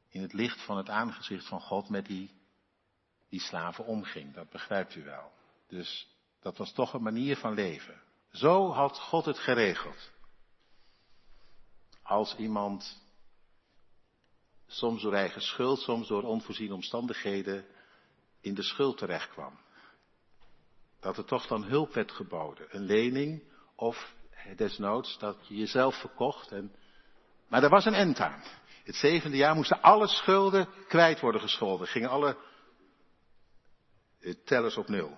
in 0.09 0.23
het 0.23 0.33
licht 0.33 0.65
van 0.65 0.77
het 0.77 0.89
aangezicht 0.89 1.49
van 1.49 1.61
God 1.61 1.89
met 1.89 2.07
die, 2.07 2.31
die 3.29 3.41
slaven 3.41 3.85
omging. 3.85 4.35
Dat 4.35 4.51
begrijpt 4.51 4.95
u 4.95 5.05
wel. 5.05 5.33
Dus 5.69 6.17
dat 6.41 6.57
was 6.57 6.73
toch 6.73 6.93
een 6.93 7.03
manier 7.03 7.37
van 7.37 7.55
leven. 7.55 8.03
Zo 8.33 8.73
had 8.73 8.99
God 8.99 9.25
het 9.25 9.39
geregeld. 9.39 10.11
Als 12.03 12.37
iemand 12.37 13.06
soms 14.67 15.03
door 15.03 15.15
eigen 15.15 15.41
schuld, 15.41 15.81
soms 15.81 16.09
door 16.09 16.23
onvoorziene 16.23 16.75
omstandigheden 16.75 17.65
in 18.41 18.55
de 18.55 18.63
schuld 18.63 18.99
terecht 18.99 19.31
kwam. 19.31 19.59
Dat 21.01 21.17
er 21.17 21.25
toch 21.25 21.47
dan 21.47 21.65
hulp 21.65 21.95
werd 21.95 22.13
geboden. 22.13 22.67
Een 22.71 22.85
lening 22.85 23.43
of 23.75 24.15
desnoods 24.57 25.19
dat 25.19 25.49
je 25.49 25.57
jezelf 25.57 26.01
verkocht. 26.01 26.53
En... 26.53 26.75
Maar 27.49 27.63
er 27.63 27.69
was 27.69 27.85
een 27.85 27.95
end 27.95 28.21
aan. 28.21 28.43
Het 28.85 28.95
zevende 28.95 29.37
jaar 29.37 29.55
moesten 29.55 29.83
alle 29.83 30.09
schulden 30.09 30.69
kwijt 30.89 31.21
worden 31.21 31.41
gescholden. 31.41 31.87
Gingen 31.87 32.11
alle 32.11 32.37
tellers 34.45 34.77
op 34.77 34.89
nul. 34.89 35.17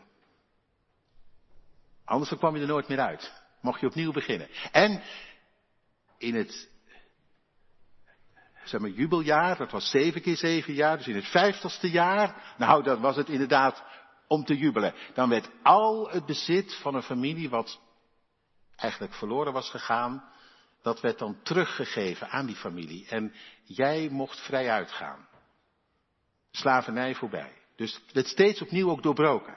Anders 2.05 2.39
kwam 2.39 2.55
je 2.55 2.61
er 2.61 2.67
nooit 2.67 2.89
meer 2.89 3.01
uit. 3.01 3.33
Mocht 3.61 3.81
je 3.81 3.87
opnieuw 3.87 4.13
beginnen. 4.13 4.49
En 4.73 5.03
in 6.19 6.35
het 6.35 6.71
zeg 8.69 8.81
maar, 8.81 8.91
jubeljaar, 8.91 9.57
dat 9.57 9.71
was 9.71 9.91
zeven 9.91 10.21
keer 10.21 10.37
zeven 10.37 10.75
jaar, 10.75 10.97
dus 10.97 11.07
in 11.07 11.15
het 11.15 11.29
vijftigste 11.29 11.91
jaar, 11.91 12.55
nou 12.59 12.83
dan 12.83 13.01
was 13.01 13.17
het 13.17 13.29
inderdaad 13.29 13.83
om 14.27 14.45
te 14.45 14.57
jubelen. 14.57 14.95
Dan 15.15 15.29
werd 15.29 15.51
al 15.63 16.09
het 16.11 16.27
bezit 16.27 16.75
van 16.75 16.95
een 16.95 17.03
familie 17.03 17.49
wat 17.49 17.81
eigenlijk 18.77 19.15
verloren 19.15 19.53
was 19.53 19.71
gegaan, 19.71 20.25
dat 20.83 21.01
werd 21.01 21.19
dan 21.19 21.43
teruggegeven 21.43 22.29
aan 22.29 22.47
die 22.47 22.57
familie. 22.57 23.07
En 23.09 23.35
jij 23.65 24.09
mocht 24.11 24.41
vrij 24.41 24.71
uitgaan. 24.71 25.29
Slavernij 26.51 27.15
voorbij. 27.15 27.53
Dus 27.77 27.95
het 27.95 28.13
werd 28.13 28.27
steeds 28.27 28.63
opnieuw 28.63 28.91
ook 28.91 29.03
doorbroken. 29.03 29.57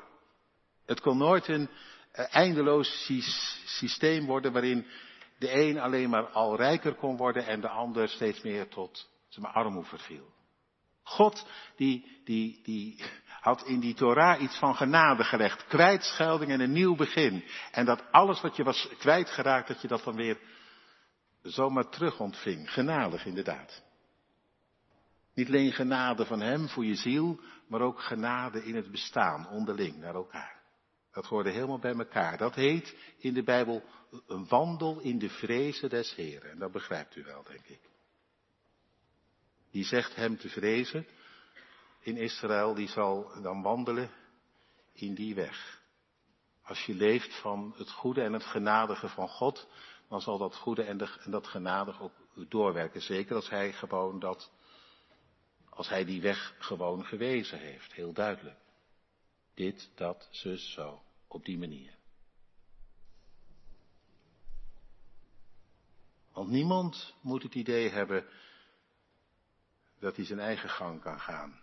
Het 0.85 1.01
kon 1.01 1.17
nooit 1.17 1.47
een 1.47 1.69
eh, 2.11 2.25
eindeloos 2.35 3.11
systeem 3.65 4.25
worden 4.25 4.51
waarin 4.51 4.87
de 5.41 5.53
een 5.53 5.79
alleen 5.79 6.09
maar 6.09 6.27
al 6.27 6.55
rijker 6.55 6.95
kon 6.95 7.17
worden 7.17 7.45
en 7.45 7.61
de 7.61 7.69
ander 7.69 8.09
steeds 8.09 8.41
meer 8.41 8.67
tot 8.67 9.09
maar, 9.35 9.51
armoede 9.51 9.87
verviel. 9.87 10.33
God 11.03 11.45
die, 11.75 12.21
die, 12.23 12.59
die 12.63 13.03
had 13.39 13.65
in 13.65 13.79
die 13.79 13.93
Torah 13.93 14.41
iets 14.41 14.57
van 14.57 14.75
genade 14.75 15.23
gelegd. 15.23 15.65
Kwijtschelding 15.67 16.51
en 16.51 16.59
een 16.59 16.71
nieuw 16.71 16.95
begin. 16.95 17.43
En 17.71 17.85
dat 17.85 18.11
alles 18.11 18.41
wat 18.41 18.55
je 18.55 18.63
was 18.63 18.89
kwijtgeraakt, 18.97 19.67
dat 19.67 19.81
je 19.81 19.87
dat 19.87 20.03
dan 20.03 20.15
weer 20.15 20.39
zomaar 21.41 21.89
terug 21.89 22.19
ontving. 22.19 22.73
Genadig 22.73 23.25
inderdaad. 23.25 23.83
Niet 25.33 25.47
alleen 25.47 25.71
genade 25.71 26.25
van 26.25 26.41
Hem 26.41 26.69
voor 26.69 26.85
je 26.85 26.95
ziel, 26.95 27.39
maar 27.67 27.81
ook 27.81 28.01
genade 28.01 28.65
in 28.65 28.75
het 28.75 28.91
bestaan, 28.91 29.49
onderling, 29.49 29.97
naar 29.97 30.15
elkaar. 30.15 30.60
Dat 31.11 31.25
hoorde 31.25 31.49
helemaal 31.49 31.79
bij 31.79 31.93
elkaar. 31.93 32.37
Dat 32.37 32.55
heet 32.55 32.95
in 33.17 33.33
de 33.33 33.43
Bijbel 33.43 33.83
een 34.27 34.47
wandel 34.47 34.99
in 34.99 35.19
de 35.19 35.29
vrezen 35.29 35.89
des 35.89 36.15
Heren. 36.15 36.51
En 36.51 36.59
dat 36.59 36.71
begrijpt 36.71 37.15
u 37.15 37.23
wel, 37.23 37.43
denk 37.43 37.65
ik. 37.65 37.79
Die 39.71 39.85
zegt 39.85 40.15
hem 40.15 40.37
te 40.37 40.49
vrezen 40.49 41.07
in 41.99 42.17
Israël, 42.17 42.73
die 42.73 42.87
zal 42.87 43.41
dan 43.41 43.61
wandelen 43.61 44.09
in 44.93 45.13
die 45.13 45.35
weg. 45.35 45.81
Als 46.63 46.85
je 46.85 46.93
leeft 46.93 47.39
van 47.39 47.73
het 47.77 47.91
goede 47.91 48.21
en 48.21 48.33
het 48.33 48.45
genadige 48.45 49.09
van 49.09 49.27
God, 49.27 49.67
dan 50.09 50.21
zal 50.21 50.37
dat 50.37 50.55
goede 50.55 50.83
en, 50.83 50.99
en 50.99 51.31
dat 51.31 51.47
genadige 51.47 52.03
ook 52.03 52.49
doorwerken. 52.49 53.01
Zeker 53.01 53.35
als 53.35 53.49
hij 53.49 53.73
gewoon 53.73 54.19
dat, 54.19 54.51
als 55.69 55.89
hij 55.89 56.05
die 56.05 56.21
weg 56.21 56.55
gewoon 56.59 57.05
gewezen 57.05 57.59
heeft. 57.59 57.93
Heel 57.93 58.13
duidelijk. 58.13 58.60
Dit, 59.53 59.89
dat, 59.95 60.27
zus, 60.31 60.71
zo. 60.71 61.01
Op 61.27 61.45
die 61.45 61.57
manier. 61.57 61.99
Want 66.31 66.49
niemand 66.49 67.13
moet 67.21 67.43
het 67.43 67.55
idee 67.55 67.89
hebben 67.89 68.25
dat 69.99 70.15
hij 70.15 70.25
zijn 70.25 70.39
eigen 70.39 70.69
gang 70.69 71.01
kan 71.01 71.19
gaan. 71.19 71.59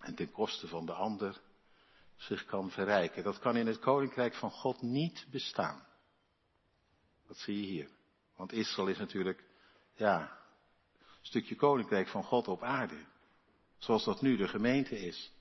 En 0.00 0.14
ten 0.14 0.30
koste 0.30 0.68
van 0.68 0.86
de 0.86 0.92
ander 0.92 1.40
zich 2.16 2.44
kan 2.44 2.70
verrijken. 2.70 3.22
Dat 3.22 3.38
kan 3.38 3.56
in 3.56 3.66
het 3.66 3.78
koninkrijk 3.78 4.34
van 4.34 4.50
God 4.50 4.82
niet 4.82 5.26
bestaan. 5.30 5.86
Dat 7.26 7.36
zie 7.36 7.60
je 7.60 7.66
hier. 7.66 7.88
Want 8.36 8.52
Israël 8.52 8.88
is 8.88 8.98
natuurlijk, 8.98 9.44
ja, 9.94 10.20
een 10.98 11.26
stukje 11.26 11.56
koninkrijk 11.56 12.08
van 12.08 12.24
God 12.24 12.48
op 12.48 12.62
aarde. 12.62 13.04
Zoals 13.78 14.04
dat 14.04 14.20
nu 14.20 14.36
de 14.36 14.48
gemeente 14.48 14.98
is. 14.98 15.32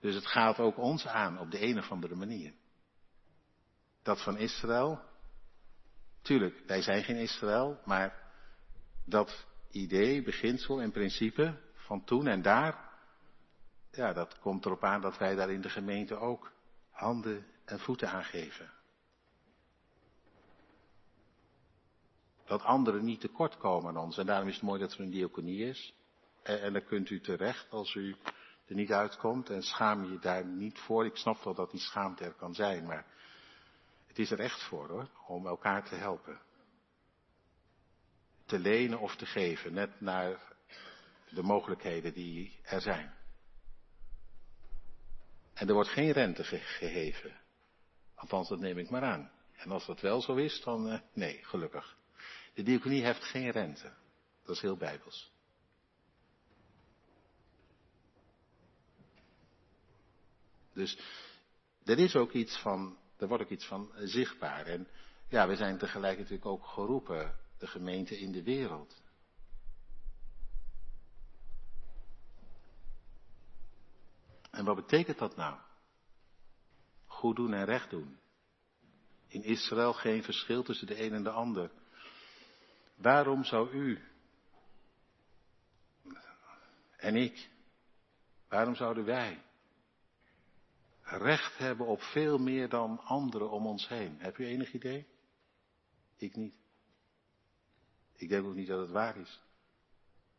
Dus 0.00 0.14
het 0.14 0.26
gaat 0.26 0.58
ook 0.58 0.78
ons 0.78 1.06
aan 1.06 1.38
op 1.38 1.50
de 1.50 1.62
een 1.62 1.78
of 1.78 1.90
andere 1.90 2.14
manier. 2.14 2.52
Dat 4.02 4.22
van 4.22 4.36
Israël, 4.36 5.00
tuurlijk, 6.22 6.62
wij 6.66 6.82
zijn 6.82 7.04
geen 7.04 7.16
Israël, 7.16 7.80
maar 7.84 8.24
dat 9.04 9.46
idee, 9.70 10.22
beginsel 10.22 10.80
en 10.80 10.92
principe 10.92 11.60
van 11.74 12.04
toen 12.04 12.26
en 12.26 12.42
daar, 12.42 12.90
ja, 13.90 14.12
dat 14.12 14.38
komt 14.38 14.64
erop 14.64 14.84
aan 14.84 15.00
dat 15.00 15.18
wij 15.18 15.34
daar 15.34 15.50
in 15.50 15.60
de 15.60 15.70
gemeente 15.70 16.16
ook 16.16 16.52
handen 16.90 17.46
en 17.64 17.78
voeten 17.78 18.10
aan 18.10 18.24
geven. 18.24 18.70
Dat 22.44 22.62
anderen 22.62 23.04
niet 23.04 23.20
tekort 23.20 23.56
komen 23.56 23.88
aan 23.88 24.02
ons. 24.04 24.18
En 24.18 24.26
daarom 24.26 24.48
is 24.48 24.54
het 24.54 24.62
mooi 24.62 24.80
dat 24.80 24.92
er 24.92 25.00
een 25.00 25.10
diaconie 25.10 25.68
is. 25.68 25.94
En, 26.42 26.60
en 26.60 26.72
dan 26.72 26.84
kunt 26.84 27.10
u 27.10 27.20
terecht 27.20 27.70
als 27.70 27.94
u 27.94 28.16
er 28.66 28.74
niet 28.74 28.92
uitkomt 28.92 29.50
en 29.50 29.62
schaam 29.62 30.04
je 30.04 30.18
daar 30.18 30.44
niet 30.44 30.78
voor. 30.78 31.06
Ik 31.06 31.16
snap 31.16 31.42
wel 31.44 31.54
dat 31.54 31.70
die 31.70 31.80
schaamte 31.80 32.24
er 32.24 32.34
kan 32.34 32.54
zijn, 32.54 32.86
maar 32.86 33.06
het 34.06 34.18
is 34.18 34.30
er 34.30 34.40
echt 34.40 34.62
voor 34.62 34.88
hoor, 34.88 35.08
om 35.26 35.46
elkaar 35.46 35.84
te 35.84 35.94
helpen. 35.94 36.40
Te 38.46 38.58
lenen 38.58 38.98
of 38.98 39.16
te 39.16 39.26
geven, 39.26 39.72
net 39.72 40.00
naar 40.00 40.54
de 41.30 41.42
mogelijkheden 41.42 42.12
die 42.12 42.58
er 42.62 42.80
zijn. 42.80 43.14
En 45.54 45.68
er 45.68 45.74
wordt 45.74 45.90
geen 45.90 46.12
rente 46.12 46.44
gegeven. 46.44 47.40
Althans, 48.14 48.48
dat 48.48 48.58
neem 48.58 48.78
ik 48.78 48.90
maar 48.90 49.02
aan. 49.02 49.30
En 49.56 49.70
als 49.70 49.86
dat 49.86 50.00
wel 50.00 50.20
zo 50.22 50.34
is, 50.34 50.60
dan 50.60 50.92
uh, 50.92 50.98
nee, 51.12 51.44
gelukkig. 51.44 51.96
De 52.54 52.62
diaconie 52.62 53.04
heeft 53.04 53.24
geen 53.24 53.50
rente. 53.50 53.92
Dat 54.44 54.54
is 54.54 54.60
heel 54.60 54.76
bijbels. 54.76 55.35
Dus 60.76 60.98
er 61.84 61.98
is 61.98 62.16
ook 62.16 62.32
iets 62.32 62.58
van, 62.58 62.98
er 63.16 63.28
wordt 63.28 63.42
ook 63.42 63.50
iets 63.50 63.66
van 63.66 63.92
zichtbaar. 63.94 64.66
En 64.66 64.88
ja, 65.28 65.48
we 65.48 65.56
zijn 65.56 65.78
tegelijk 65.78 66.18
natuurlijk 66.18 66.46
ook 66.46 66.66
geroepen, 66.66 67.38
de 67.58 67.66
gemeente 67.66 68.18
in 68.18 68.32
de 68.32 68.42
wereld. 68.42 69.02
En 74.50 74.64
wat 74.64 74.76
betekent 74.76 75.18
dat 75.18 75.36
nou? 75.36 75.58
Goed 77.06 77.36
doen 77.36 77.52
en 77.52 77.64
recht 77.64 77.90
doen. 77.90 78.18
In 79.26 79.42
Israël 79.42 79.92
geen 79.92 80.22
verschil 80.22 80.62
tussen 80.62 80.86
de 80.86 81.02
een 81.02 81.12
en 81.12 81.22
de 81.22 81.30
ander. 81.30 81.70
Waarom 82.96 83.44
zou 83.44 83.70
u 83.70 84.02
en 86.96 87.16
ik, 87.16 87.50
waarom 88.48 88.74
zouden 88.74 89.04
wij 89.04 89.45
recht 91.06 91.58
hebben 91.58 91.86
op 91.86 92.02
veel 92.02 92.38
meer 92.38 92.68
dan 92.68 93.00
anderen 93.04 93.50
om 93.50 93.66
ons 93.66 93.88
heen. 93.88 94.16
Heb 94.18 94.38
u 94.38 94.46
enig 94.46 94.72
idee? 94.72 95.06
Ik 96.16 96.36
niet. 96.36 96.54
Ik 98.16 98.28
denk 98.28 98.46
ook 98.46 98.54
niet 98.54 98.68
dat 98.68 98.80
het 98.80 98.90
waar 98.90 99.16
is. 99.16 99.40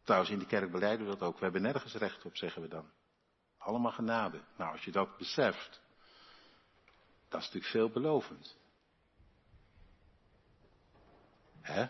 Trouwens, 0.04 0.32
in 0.32 0.40
de 0.40 0.46
kerk 0.46 0.72
beleiden 0.72 1.06
we 1.06 1.12
dat 1.18 1.28
ook. 1.28 1.38
We 1.38 1.44
hebben 1.44 1.62
nergens 1.62 1.94
recht 1.94 2.26
op, 2.26 2.36
zeggen 2.38 2.62
we 2.62 2.68
dan. 2.68 2.90
Allemaal 3.58 3.92
genade. 3.92 4.42
Nou, 4.58 4.72
als 4.72 4.84
je 4.84 4.92
dat 4.92 5.18
beseft, 5.18 5.82
dat 7.28 7.42
is 7.42 7.46
natuurlijk 7.46 7.72
veelbelovend. 7.72 8.58
Hè? 11.62 11.82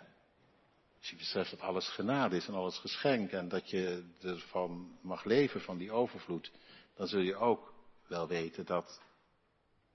Als 0.97 1.09
je 1.09 1.15
beseft 1.15 1.51
dat 1.51 1.59
alles 1.59 1.89
genade 1.89 2.35
is 2.35 2.47
en 2.47 2.53
alles 2.53 2.77
geschenk 2.77 3.31
en 3.31 3.47
dat 3.47 3.69
je 3.69 4.13
ervan 4.21 4.97
mag 5.01 5.23
leven, 5.23 5.61
van 5.61 5.77
die 5.77 5.91
overvloed, 5.91 6.51
dan 6.95 7.07
zul 7.07 7.19
je 7.19 7.35
ook 7.35 7.73
wel 8.07 8.27
weten 8.27 8.65
dat 8.65 9.01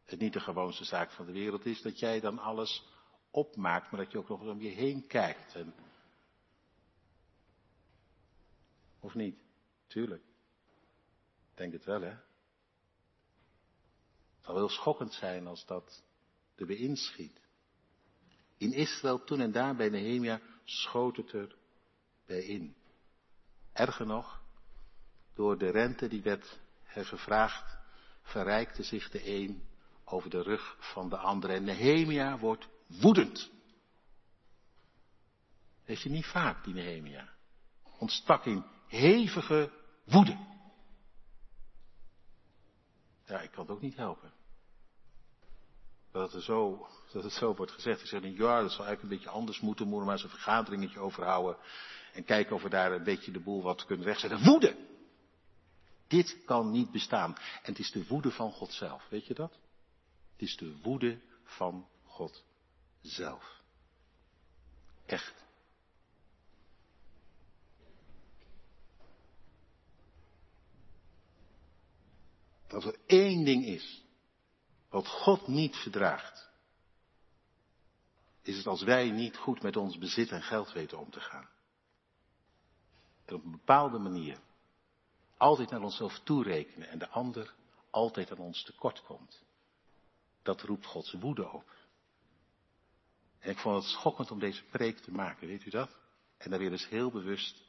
het 0.04 0.20
niet 0.20 0.32
de 0.32 0.40
gewoonste 0.40 0.84
zaak 0.84 1.10
van 1.10 1.26
de 1.26 1.32
wereld 1.32 1.66
is, 1.66 1.82
dat 1.82 1.98
jij 1.98 2.20
dan 2.20 2.38
alles 2.38 2.84
opmaakt, 3.30 3.90
maar 3.90 4.00
dat 4.00 4.12
je 4.12 4.18
ook 4.18 4.28
nog 4.28 4.40
eens 4.40 4.50
om 4.50 4.60
je 4.60 4.68
heen 4.68 5.06
kijkt. 5.06 5.54
En... 5.54 5.74
Of 9.00 9.14
niet? 9.14 9.38
Tuurlijk. 9.86 10.22
Ik 11.50 11.56
denk 11.56 11.72
het 11.72 11.84
wel, 11.84 12.00
hè? 12.00 12.08
Het 14.36 14.50
zal 14.50 14.56
heel 14.56 14.68
schokkend 14.68 15.12
zijn 15.12 15.46
als 15.46 15.66
dat 15.66 16.02
er 16.54 16.66
weer 16.66 16.78
inschiet. 16.78 17.40
In 18.56 18.72
Israël 18.72 19.24
toen 19.24 19.40
en 19.40 19.52
daar 19.52 19.76
bij 19.76 19.88
Nehemia 19.88 20.40
schoot 20.64 21.16
het 21.16 21.32
er 21.32 21.56
bij 22.26 22.44
in. 22.44 22.76
Erger 23.72 24.06
nog, 24.06 24.42
door 25.34 25.58
de 25.58 25.70
rente 25.70 26.08
die 26.08 26.22
werd 26.22 26.60
gevraagd 26.84 27.81
verrijkte 28.22 28.82
zich 28.82 29.10
de 29.10 29.28
een 29.28 29.68
over 30.04 30.30
de 30.30 30.42
rug 30.42 30.76
van 30.78 31.08
de 31.08 31.16
ander. 31.16 31.50
En 31.50 31.64
Nehemia 31.64 32.38
wordt 32.38 32.68
woedend. 32.86 33.50
Weet 35.84 36.00
je 36.00 36.10
niet 36.10 36.26
vaak, 36.26 36.64
die 36.64 36.74
Nehemia. 36.74 37.28
Ontstak 37.98 38.44
in 38.44 38.64
hevige 38.86 39.70
woede. 40.04 40.38
Ja, 43.26 43.40
ik 43.40 43.50
kan 43.50 43.64
het 43.64 43.74
ook 43.74 43.80
niet 43.80 43.96
helpen. 43.96 44.32
Dat 46.12 46.32
het, 46.32 46.42
zo, 46.42 46.86
dat 47.12 47.22
het 47.22 47.32
zo 47.32 47.54
wordt 47.54 47.72
gezegd. 47.72 48.00
Ik 48.00 48.06
zeg, 48.06 48.22
ja, 48.22 48.60
dat 48.60 48.72
zou 48.72 48.86
eigenlijk 48.86 49.02
een 49.02 49.08
beetje 49.08 49.28
anders 49.28 49.60
moeten. 49.60 49.86
Moeten 49.86 50.06
maar 50.06 50.14
eens 50.14 50.24
een 50.24 50.30
vergaderingetje 50.30 50.98
overhouden. 50.98 51.56
En 52.12 52.24
kijken 52.24 52.54
of 52.54 52.62
we 52.62 52.68
daar 52.68 52.92
een 52.92 53.04
beetje 53.04 53.32
de 53.32 53.40
boel 53.40 53.62
wat 53.62 53.84
kunnen 53.84 54.06
wegzetten. 54.06 54.44
Woede! 54.44 54.76
Dit 56.12 56.44
kan 56.44 56.70
niet 56.70 56.90
bestaan. 56.90 57.36
En 57.36 57.42
het 57.62 57.78
is 57.78 57.90
de 57.90 58.06
woede 58.06 58.30
van 58.30 58.52
God 58.52 58.72
zelf, 58.72 59.08
weet 59.08 59.26
je 59.26 59.34
dat? 59.34 59.58
Het 60.32 60.42
is 60.42 60.56
de 60.56 60.80
woede 60.82 61.20
van 61.44 61.88
God 62.04 62.44
zelf. 63.00 63.62
Echt. 65.06 65.44
Dat 72.66 72.84
er 72.84 72.98
één 73.06 73.44
ding 73.44 73.64
is 73.64 74.04
wat 74.88 75.06
God 75.06 75.46
niet 75.46 75.76
verdraagt, 75.76 76.50
is 78.42 78.56
het 78.56 78.66
als 78.66 78.82
wij 78.82 79.10
niet 79.10 79.36
goed 79.36 79.62
met 79.62 79.76
ons 79.76 79.98
bezit 79.98 80.30
en 80.30 80.42
geld 80.42 80.72
weten 80.72 80.98
om 80.98 81.10
te 81.10 81.20
gaan. 81.20 81.48
En 83.24 83.34
op 83.34 83.44
een 83.44 83.50
bepaalde 83.50 83.98
manier 83.98 84.38
altijd 85.42 85.70
naar 85.70 85.82
onszelf 85.82 86.18
toerekenen 86.18 86.88
en 86.88 86.98
de 86.98 87.08
ander 87.08 87.54
altijd 87.90 88.30
aan 88.30 88.38
ons 88.38 88.62
tekort 88.62 89.02
komt. 89.02 89.42
Dat 90.42 90.60
roept 90.60 90.86
Gods 90.86 91.12
woede 91.12 91.48
op. 91.48 91.70
En 93.38 93.50
ik 93.50 93.58
vond 93.58 93.82
het 93.82 93.92
schokkend 93.92 94.30
om 94.30 94.38
deze 94.38 94.64
preek 94.64 94.98
te 94.98 95.10
maken, 95.10 95.46
weet 95.46 95.64
u 95.64 95.70
dat? 95.70 95.98
En 96.36 96.50
daar 96.50 96.58
weer 96.58 96.70
eens 96.70 96.88
heel 96.88 97.10
bewust 97.10 97.62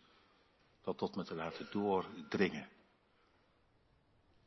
dat 0.82 0.98
tot 0.98 1.16
me 1.16 1.24
te 1.24 1.36
laten 1.36 1.68
doordringen. 1.72 2.70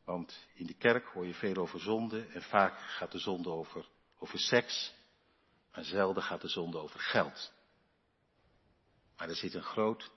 Want 0.05 0.47
in 0.55 0.67
de 0.67 0.75
kerk 0.75 1.07
hoor 1.07 1.27
je 1.27 1.35
veel 1.35 1.57
over 1.57 1.81
zonde 1.81 2.27
en 2.27 2.43
vaak 2.43 2.79
gaat 2.79 3.13
de 3.13 3.19
zonde 3.19 3.51
over, 3.51 3.89
over 4.19 4.39
seks, 4.39 4.95
maar 5.73 5.85
zelden 5.85 6.23
gaat 6.23 6.41
de 6.41 6.49
zonde 6.49 6.79
over 6.79 7.01
geld. 7.01 7.53
Maar 9.17 9.29
er 9.29 9.37
zit 9.37 9.55
een 9.55 9.63
groot 9.63 10.11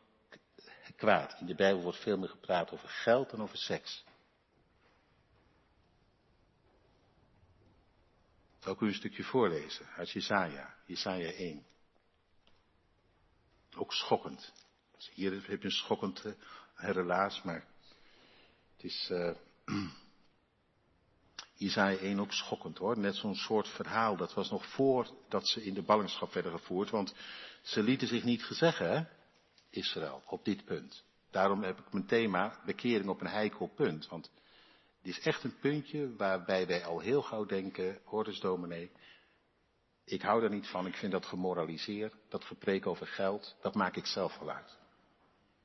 kwaad. 0.93 1.36
In 1.39 1.45
de 1.45 1.56
Bijbel 1.56 1.82
wordt 1.82 2.02
veel 2.02 2.17
meer 2.17 2.30
gepraat 2.30 2.71
over 2.71 2.89
geld 2.89 3.30
dan 3.30 3.41
over 3.41 3.58
seks. 3.58 4.04
Zal 8.60 8.73
ik 8.73 8.80
u 8.80 8.88
een 8.88 8.93
stukje 8.93 9.23
voorlezen 9.23 9.86
uit 9.95 10.12
Jesaja, 10.12 10.75
Jesaja 10.86 11.32
1. 11.32 11.65
Ook 13.75 13.93
schokkend. 13.93 14.54
Hier 15.13 15.32
heb 15.32 15.62
je 15.62 15.65
een 15.65 15.71
schokkend 15.71 16.25
uh, 16.25 16.34
relaas, 16.75 17.41
maar 17.41 17.65
het 18.75 18.84
is 18.84 19.10
uh, 19.12 19.36
Jesaja 21.54 21.97
1 21.97 22.19
ook 22.19 22.34
schokkend 22.34 22.78
hoor. 22.78 22.97
Net 22.97 23.15
zo'n 23.15 23.36
soort 23.36 23.67
verhaal, 23.67 24.17
dat 24.17 24.34
was 24.34 24.49
nog 24.49 24.65
voordat 24.65 25.47
ze 25.47 25.63
in 25.63 25.73
de 25.73 25.82
ballingschap 25.82 26.34
werden 26.34 26.52
gevoerd, 26.52 26.89
want 26.89 27.13
ze 27.62 27.84
lieten 27.84 28.08
zich 28.08 28.23
niet 28.23 28.43
gezeggen, 28.43 28.89
hè, 28.89 29.04
Israël, 29.70 30.24
op 30.26 30.46
dit 30.46 30.66
punt. 30.66 31.04
Daarom 31.32 31.64
heb 31.64 31.80
ik 31.80 31.94
mijn 31.94 32.06
thema 32.06 32.60
bekering 32.66 33.08
op 33.08 33.22
een 33.22 33.28
heikel 33.28 33.68
punt, 33.68 34.08
want 34.08 34.32
dit 35.02 35.18
is 35.18 35.24
echt 35.24 35.44
een 35.44 35.60
puntje 35.60 36.16
waarbij 36.16 36.68
wij 36.68 36.86
al 36.86 37.00
heel 37.00 37.22
gauw 37.22 37.46
denken, 37.46 38.00
hoor 38.04 38.28
eens 38.28 38.40
dominee, 38.40 38.92
ik 40.06 40.22
hou 40.22 40.42
daar 40.42 40.50
niet 40.50 40.68
van, 40.68 40.88
ik 40.88 40.96
vind 40.96 41.12
dat 41.12 41.26
gemoraliseerd, 41.26 42.14
dat 42.30 42.46
gepreek 42.46 42.88
over 42.88 43.08
geld, 43.08 43.56
dat 43.62 43.76
maak 43.76 43.96
ik 43.96 44.06
zelf 44.06 44.40
wel 44.40 44.50
uit. 44.50 44.78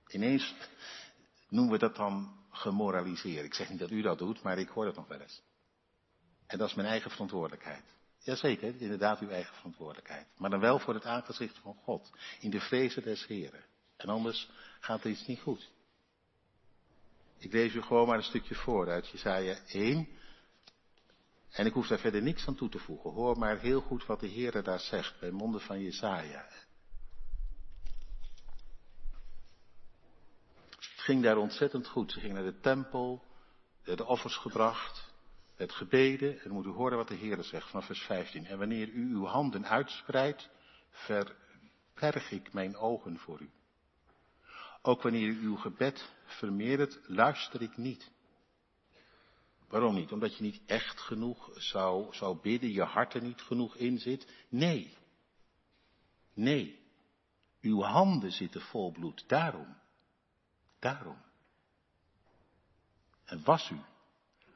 Ineens 0.08 0.54
noemen 1.48 1.72
we 1.72 1.78
dat 1.78 1.96
dan 1.96 2.44
gemoraliseerd. 2.50 3.44
Ik 3.44 3.54
zeg 3.54 3.70
niet 3.70 3.78
dat 3.78 3.90
u 3.90 4.02
dat 4.02 4.18
doet, 4.18 4.42
maar 4.42 4.58
ik 4.58 4.68
hoor 4.68 4.84
dat 4.84 4.94
nog 4.94 5.08
wel 5.08 5.20
eens. 5.20 5.42
En 6.46 6.58
dat 6.58 6.68
is 6.68 6.74
mijn 6.74 6.88
eigen 6.88 7.10
verantwoordelijkheid. 7.10 7.84
Jazeker, 8.18 8.74
inderdaad 8.80 9.20
uw 9.20 9.28
eigen 9.28 9.54
verantwoordelijkheid. 9.54 10.26
Maar 10.36 10.50
dan 10.50 10.60
wel 10.60 10.78
voor 10.78 10.94
het 10.94 11.04
aangezicht 11.04 11.58
van 11.58 11.74
God. 11.74 12.10
In 12.40 12.50
de 12.50 12.60
vrezen 12.60 13.02
des 13.02 13.26
Heren. 13.26 13.64
En 13.96 14.08
anders 14.08 14.50
gaat 14.80 15.04
er 15.04 15.10
iets 15.10 15.26
niet 15.26 15.40
goed. 15.40 15.72
Ik 17.38 17.52
lees 17.52 17.74
u 17.74 17.82
gewoon 17.82 18.06
maar 18.06 18.16
een 18.16 18.22
stukje 18.22 18.54
voor 18.54 18.90
uit 18.90 19.08
Jesaja 19.08 19.58
1. 19.66 20.08
En 21.50 21.66
ik 21.66 21.72
hoef 21.72 21.86
daar 21.86 21.98
verder 21.98 22.22
niks 22.22 22.46
aan 22.46 22.54
toe 22.54 22.68
te 22.68 22.78
voegen. 22.78 23.10
Hoor 23.10 23.38
maar 23.38 23.58
heel 23.58 23.80
goed 23.80 24.06
wat 24.06 24.20
de 24.20 24.26
Heer 24.26 24.62
daar 24.62 24.80
zegt 24.80 25.20
bij 25.20 25.30
monden 25.30 25.60
van 25.60 25.80
Jesaja. 25.80 26.48
Het 30.70 31.12
ging 31.12 31.22
daar 31.22 31.36
ontzettend 31.36 31.86
goed. 31.86 32.12
Ze 32.12 32.20
ging 32.20 32.32
naar 32.32 32.44
de 32.44 32.60
tempel, 32.60 33.22
de 33.84 34.04
offers 34.04 34.36
gebracht, 34.36 35.12
het 35.56 35.72
gebeden. 35.72 36.40
En 36.40 36.50
moet 36.50 36.66
u 36.66 36.70
horen 36.70 36.96
wat 36.96 37.08
de 37.08 37.14
Heer 37.14 37.42
zegt 37.42 37.70
vanaf 37.70 37.86
vers 37.86 38.02
15. 38.02 38.46
En 38.46 38.58
wanneer 38.58 38.88
u 38.88 39.14
uw 39.14 39.24
handen 39.24 39.66
uitspreidt, 39.66 40.48
verberg 40.90 42.30
ik 42.30 42.52
mijn 42.52 42.76
ogen 42.76 43.18
voor 43.18 43.40
u. 43.40 43.50
Ook 44.86 45.02
wanneer 45.02 45.34
uw 45.34 45.56
gebed 45.56 46.12
vermeerdert, 46.24 47.00
luister 47.06 47.62
ik 47.62 47.76
niet. 47.76 48.10
Waarom 49.68 49.94
niet? 49.94 50.12
Omdat 50.12 50.36
je 50.36 50.42
niet 50.42 50.62
echt 50.66 51.00
genoeg 51.00 51.50
zou, 51.54 52.14
zou 52.14 52.40
bidden, 52.40 52.72
je 52.72 52.82
hart 52.82 53.14
er 53.14 53.22
niet 53.22 53.40
genoeg 53.40 53.76
in 53.76 53.98
zit? 53.98 54.32
Nee. 54.48 54.96
Nee. 56.34 56.80
Uw 57.60 57.82
handen 57.82 58.32
zitten 58.32 58.60
vol 58.60 58.92
bloed. 58.92 59.28
Daarom. 59.28 59.76
Daarom. 60.78 61.22
En 63.24 63.44
was 63.44 63.70
u. 63.70 63.80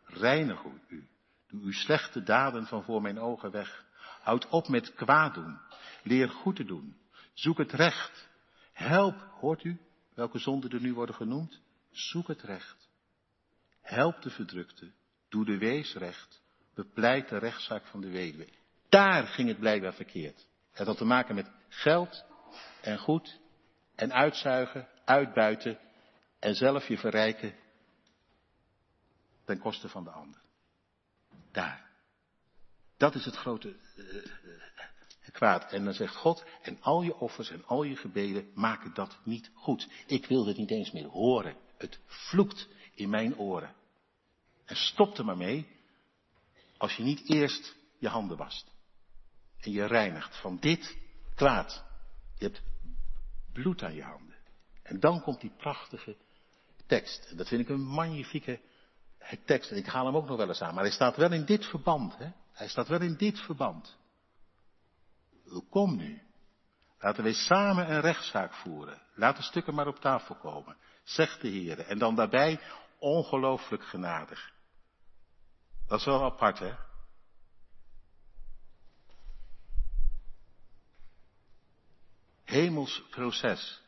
Reinig 0.04 0.64
u. 0.88 1.08
Doe 1.46 1.60
uw 1.60 1.72
slechte 1.72 2.22
daden 2.22 2.66
van 2.66 2.82
voor 2.82 3.02
mijn 3.02 3.18
ogen 3.18 3.50
weg. 3.50 3.84
Houd 4.20 4.48
op 4.48 4.68
met 4.68 4.94
kwaad 4.94 5.34
doen. 5.34 5.58
Leer 6.02 6.28
goed 6.28 6.56
te 6.56 6.64
doen. 6.64 6.96
Zoek 7.32 7.58
het 7.58 7.72
recht. 7.72 8.28
Help, 8.72 9.20
hoort 9.40 9.64
u, 9.64 9.87
welke 10.18 10.38
zonden 10.38 10.70
er 10.70 10.80
nu 10.80 10.94
worden 10.94 11.14
genoemd? 11.14 11.60
Zoek 11.90 12.28
het 12.28 12.42
recht. 12.42 12.88
Help 13.80 14.22
de 14.22 14.30
verdrukte. 14.30 14.92
Doe 15.28 15.44
de 15.44 15.58
wees 15.58 15.94
recht. 15.94 16.42
Bepleit 16.74 17.28
de 17.28 17.38
rechtszaak 17.38 17.86
van 17.86 18.00
de 18.00 18.10
weduwe. 18.10 18.48
Daar 18.88 19.26
ging 19.26 19.48
het 19.48 19.58
blijkbaar 19.58 19.94
verkeerd. 19.94 20.48
Het 20.72 20.86
had 20.86 20.96
te 20.96 21.04
maken 21.04 21.34
met 21.34 21.50
geld 21.68 22.24
en 22.80 22.98
goed 22.98 23.40
en 23.94 24.12
uitzuigen, 24.12 24.88
uitbuiten 25.04 25.78
en 26.38 26.54
zelf 26.54 26.88
je 26.88 26.98
verrijken 26.98 27.54
ten 29.44 29.58
koste 29.58 29.88
van 29.88 30.04
de 30.04 30.10
ander. 30.10 30.40
Daar. 31.52 31.90
Dat 32.96 33.14
is 33.14 33.24
het 33.24 33.36
grote 33.36 33.76
uh, 33.96 34.67
kwaad. 35.38 35.72
En 35.72 35.84
dan 35.84 35.94
zegt 35.94 36.16
God, 36.16 36.44
en 36.62 36.78
al 36.80 37.02
je 37.02 37.16
offers 37.16 37.50
en 37.50 37.66
al 37.66 37.82
je 37.82 37.96
gebeden 37.96 38.50
maken 38.54 38.94
dat 38.94 39.18
niet 39.22 39.50
goed. 39.54 39.88
Ik 40.06 40.26
wil 40.26 40.46
het 40.46 40.56
niet 40.56 40.70
eens 40.70 40.90
meer 40.90 41.06
horen. 41.06 41.56
Het 41.76 42.00
vloekt 42.06 42.68
in 42.94 43.10
mijn 43.10 43.36
oren. 43.36 43.74
En 44.64 44.76
stop 44.76 45.18
er 45.18 45.24
maar 45.24 45.36
mee 45.36 45.66
als 46.76 46.96
je 46.96 47.02
niet 47.02 47.28
eerst 47.28 47.76
je 47.98 48.08
handen 48.08 48.36
wast. 48.36 48.70
En 49.60 49.70
je 49.70 49.84
reinigt 49.84 50.40
van 50.40 50.58
dit 50.60 50.96
kwaad. 51.34 51.84
Je 52.38 52.44
hebt 52.44 52.62
bloed 53.52 53.82
aan 53.82 53.94
je 53.94 54.02
handen. 54.02 54.36
En 54.82 55.00
dan 55.00 55.22
komt 55.22 55.40
die 55.40 55.52
prachtige 55.56 56.16
tekst. 56.86 57.26
En 57.30 57.36
dat 57.36 57.48
vind 57.48 57.60
ik 57.60 57.68
een 57.68 57.86
magnifieke 57.86 58.60
tekst. 59.44 59.70
En 59.70 59.76
ik 59.76 59.86
haal 59.86 60.06
hem 60.06 60.16
ook 60.16 60.28
nog 60.28 60.36
wel 60.36 60.48
eens 60.48 60.62
aan. 60.62 60.74
Maar 60.74 60.84
hij 60.84 60.92
staat 60.92 61.16
wel 61.16 61.32
in 61.32 61.44
dit 61.44 61.66
verband. 61.66 62.16
Hè? 62.16 62.30
Hij 62.52 62.68
staat 62.68 62.88
wel 62.88 63.00
in 63.00 63.16
dit 63.16 63.38
verband. 63.40 63.96
Kom 65.70 65.96
nu. 65.96 66.22
Laten 66.98 67.22
wij 67.22 67.32
samen 67.32 67.90
een 67.90 68.00
rechtszaak 68.00 68.52
voeren. 68.54 69.02
Laat 69.14 69.36
de 69.36 69.42
stukken 69.42 69.74
maar 69.74 69.86
op 69.86 70.00
tafel 70.00 70.34
komen. 70.34 70.76
Zegt 71.02 71.40
de 71.40 71.48
Heer. 71.48 71.78
En 71.78 71.98
dan 71.98 72.14
daarbij 72.14 72.60
ongelooflijk 72.98 73.84
genadig. 73.84 74.52
Dat 75.86 75.98
is 75.98 76.04
wel 76.04 76.24
apart, 76.24 76.58
hè? 76.58 76.74
Hemels 82.44 83.02
proces. 83.10 83.82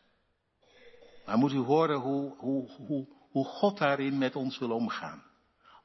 Maar 1.27 1.39
moet 1.39 1.53
u 1.53 1.59
horen 1.59 2.01
hoe, 2.01 2.37
hoe, 2.39 2.71
hoe, 2.71 3.09
hoe 3.31 3.45
God 3.45 3.79
daarin 3.79 4.19
met 4.19 4.37
ons 4.37 4.59
wil 4.59 4.71
omgaan. 4.71 5.30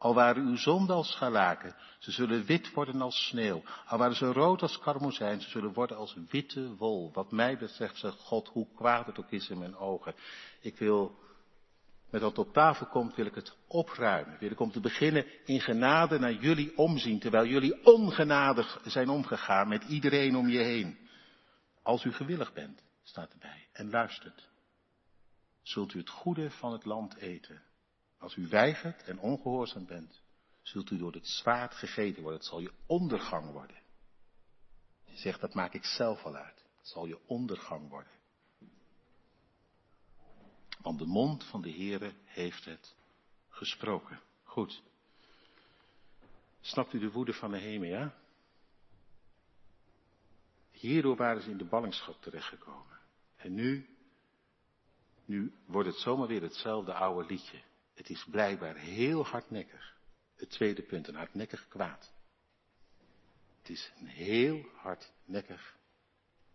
Al 0.06 0.14
waren 0.14 0.46
uw 0.46 0.56
zonden 0.56 0.96
als 0.96 1.12
scharlaken, 1.12 1.76
ze 2.00 2.12
zullen 2.12 2.46
wit 2.46 2.74
worden 2.74 3.02
als 3.02 3.28
sneeuw. 3.28 3.64
Al 3.86 3.98
waren 3.98 4.16
ze 4.16 4.32
rood 4.32 4.62
als 4.62 4.80
karmozijn, 4.80 5.42
ze 5.42 5.50
zullen 5.50 5.74
worden 5.74 5.98
als 5.98 6.18
witte 6.30 6.76
wol. 6.76 7.12
Wat 7.14 7.32
mij 7.32 7.58
betreft 7.58 7.98
zegt 7.98 8.20
God, 8.20 8.48
hoe 8.48 8.68
kwaad 8.76 9.06
het 9.06 9.20
ook 9.20 9.32
is 9.32 9.50
in 9.50 9.58
mijn 9.58 9.76
ogen. 9.76 10.16
Ik 10.62 10.78
wil, 10.78 11.20
met 12.10 12.22
wat 12.22 12.38
op 12.38 12.54
tafel 12.54 12.86
komt, 12.86 13.16
wil 13.16 13.26
ik 13.26 13.36
het 13.36 13.58
opruimen. 13.68 14.38
Wil 14.40 14.52
ik 14.52 14.60
om 14.60 14.72
te 14.72 14.80
beginnen 14.80 15.26
in 15.46 15.62
genade 15.62 16.20
naar 16.20 16.34
jullie 16.34 16.78
omzien, 16.78 17.20
terwijl 17.20 17.46
jullie 17.46 17.86
ongenadig 17.86 18.82
zijn 18.84 19.10
omgegaan 19.10 19.68
met 19.68 19.84
iedereen 19.84 20.36
om 20.36 20.50
je 20.50 20.60
heen. 20.60 20.98
Als 21.84 22.04
u 22.04 22.14
gewillig 22.14 22.54
bent, 22.54 22.84
staat 23.04 23.32
erbij, 23.32 23.68
en 23.72 23.90
luistert, 23.90 24.50
zult 25.62 25.94
u 25.94 26.00
het 26.00 26.10
goede 26.10 26.52
van 26.52 26.72
het 26.72 26.86
land 26.86 27.16
eten. 27.16 27.65
Als 28.26 28.36
u 28.36 28.48
weigert 28.48 29.04
en 29.04 29.20
ongehoorzaam 29.20 29.86
bent, 29.86 30.22
zult 30.62 30.90
u 30.90 30.98
door 30.98 31.12
het 31.12 31.28
zwaard 31.28 31.74
gegeten 31.74 32.22
worden. 32.22 32.40
Het 32.40 32.50
zal 32.50 32.60
je 32.60 32.72
ondergang 32.86 33.52
worden. 33.52 33.82
Je 35.04 35.18
zegt, 35.18 35.42
dat 35.42 35.54
maak 35.54 35.74
ik 35.74 35.84
zelf 35.84 36.24
al 36.24 36.36
uit. 36.36 36.66
Het 36.78 36.88
zal 36.88 37.06
je 37.06 37.20
ondergang 37.28 37.90
worden. 37.90 38.12
Want 40.82 41.00
de 41.00 41.06
mond 41.06 41.44
van 41.44 41.62
de 41.62 41.72
Heere 41.72 42.14
heeft 42.24 42.66
het 42.66 42.96
gesproken. 43.50 44.20
Goed. 44.44 44.84
Snapt 46.62 46.94
u 46.94 47.00
de 47.00 47.12
woede 47.12 47.34
van 47.34 47.60
ja? 47.60 48.16
Hierdoor 50.72 51.16
waren 51.16 51.42
ze 51.42 51.50
in 51.50 51.58
de 51.58 51.66
ballingschap 51.66 52.22
terechtgekomen. 52.22 53.00
En 53.36 53.54
nu, 53.54 53.90
nu 55.26 55.54
wordt 55.66 55.90
het 55.90 55.98
zomaar 55.98 56.28
weer 56.28 56.42
hetzelfde 56.42 56.94
oude 56.94 57.28
liedje. 57.28 57.62
Het 57.96 58.10
is 58.10 58.26
blijkbaar 58.26 58.76
heel 58.76 59.26
hardnekkig. 59.26 59.98
Het 60.36 60.50
tweede 60.50 60.82
punt, 60.84 61.08
een 61.08 61.16
hardnekkig 61.16 61.68
kwaad. 61.68 62.14
Het 63.58 63.70
is 63.70 63.92
een 64.00 64.08
heel 64.08 64.66
hardnekkig 64.76 65.78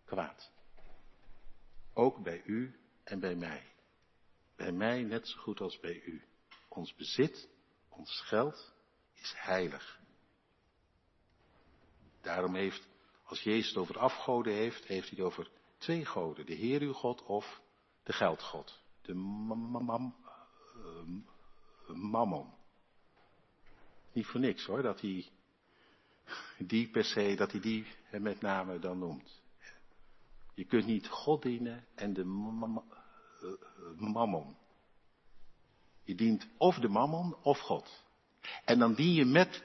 kwaad. 0.05 0.51
Ook 1.93 2.23
bij 2.23 2.41
u 2.45 2.79
en 3.03 3.19
bij 3.19 3.35
mij. 3.35 3.73
Bij 4.55 4.71
mij 4.71 5.03
net 5.03 5.27
zo 5.27 5.39
goed 5.39 5.59
als 5.59 5.79
bij 5.79 6.01
u. 6.01 6.23
Ons 6.67 6.95
bezit, 6.95 7.49
ons 7.89 8.21
geld 8.21 8.73
is 9.13 9.33
heilig. 9.37 9.99
Daarom 12.21 12.55
heeft, 12.55 12.87
als 13.23 13.41
Jezus 13.41 13.67
het 13.67 13.77
over 13.77 13.99
afgoden 13.99 14.53
heeft, 14.53 14.85
heeft 14.85 15.09
hij 15.09 15.17
het 15.17 15.27
over 15.27 15.51
twee 15.77 16.05
goden. 16.05 16.45
De 16.45 16.53
Heer 16.53 16.81
uw 16.81 16.93
God 16.93 17.23
of 17.23 17.61
de 18.03 18.13
geldgod. 18.13 18.81
De 19.01 19.13
mammon. 21.93 22.53
Niet 24.13 24.25
voor 24.25 24.39
niks 24.39 24.65
hoor, 24.65 24.81
dat 24.81 25.01
hij 25.01 25.29
die 26.57 26.89
per 26.89 27.03
se, 27.03 27.35
dat 27.35 27.51
hij 27.51 27.61
die 27.61 27.85
met 28.11 28.41
name 28.41 28.79
dan 28.79 28.99
noemt. 28.99 29.41
Je 30.53 30.65
kunt 30.65 30.85
niet 30.85 31.07
God 31.07 31.41
dienen 31.41 31.85
en 31.95 32.13
de 32.13 32.23
mammon. 33.97 34.57
Je 36.03 36.15
dient 36.15 36.47
of 36.57 36.75
de 36.75 36.87
mammon 36.87 37.35
of 37.41 37.59
God. 37.59 38.03
En 38.65 38.79
dan 38.79 38.93
dien 38.93 39.13
je 39.13 39.25
met, 39.25 39.63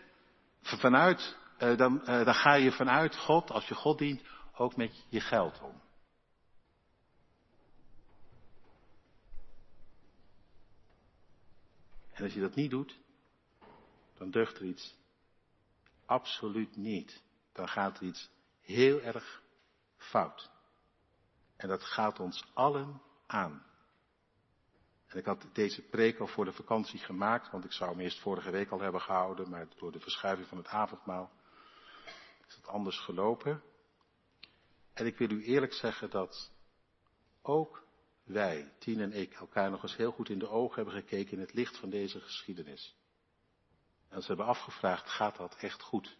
vanuit, 0.62 1.36
uh, 1.58 1.76
dan, 1.76 2.02
dan 2.04 2.34
ga 2.34 2.54
je 2.54 2.72
vanuit 2.72 3.16
God, 3.16 3.50
als 3.50 3.68
je 3.68 3.74
God 3.74 3.98
dient, 3.98 4.22
ook 4.56 4.76
met 4.76 5.04
je 5.08 5.20
geld 5.20 5.60
om. 5.60 5.80
En 12.16 12.24
als 12.24 12.32
je 12.32 12.40
dat 12.40 12.54
niet 12.54 12.70
doet, 12.70 12.98
dan 14.14 14.30
deugt 14.30 14.58
er 14.58 14.64
iets 14.64 14.96
absoluut 16.06 16.76
niet. 16.76 17.22
Dan 17.52 17.68
gaat 17.68 17.98
er 17.98 18.04
iets 18.04 18.30
heel 18.60 19.00
erg 19.00 19.42
fout. 19.96 20.50
En 21.56 21.68
dat 21.68 21.82
gaat 21.82 22.20
ons 22.20 22.44
allen 22.54 23.02
aan. 23.26 23.66
En 25.06 25.18
ik 25.18 25.24
had 25.24 25.46
deze 25.52 25.82
preek 25.82 26.18
al 26.18 26.26
voor 26.26 26.44
de 26.44 26.52
vakantie 26.52 26.98
gemaakt, 26.98 27.50
want 27.50 27.64
ik 27.64 27.72
zou 27.72 27.90
hem 27.90 28.00
eerst 28.00 28.20
vorige 28.20 28.50
week 28.50 28.70
al 28.70 28.80
hebben 28.80 29.00
gehouden, 29.00 29.50
maar 29.50 29.68
door 29.76 29.92
de 29.92 30.00
verschuiving 30.00 30.48
van 30.48 30.58
het 30.58 30.66
avondmaal 30.66 31.30
is 32.46 32.54
het 32.54 32.66
anders 32.66 32.98
gelopen. 32.98 33.62
En 34.92 35.06
ik 35.06 35.18
wil 35.18 35.30
u 35.30 35.44
eerlijk 35.44 35.72
zeggen 35.72 36.10
dat 36.10 36.52
ook 37.42 37.85
wij, 38.26 38.72
Tien 38.78 39.00
en 39.00 39.12
ik, 39.12 39.34
elkaar 39.34 39.70
nog 39.70 39.82
eens 39.82 39.96
heel 39.96 40.12
goed 40.12 40.28
in 40.28 40.38
de 40.38 40.48
ogen 40.48 40.76
hebben 40.76 40.94
gekeken 40.94 41.32
in 41.32 41.40
het 41.40 41.52
licht 41.52 41.76
van 41.78 41.90
deze 41.90 42.20
geschiedenis. 42.20 42.96
En 44.08 44.20
ze 44.20 44.26
hebben 44.26 44.46
afgevraagd, 44.46 45.08
gaat 45.08 45.36
dat 45.36 45.56
echt 45.56 45.82
goed? 45.82 46.16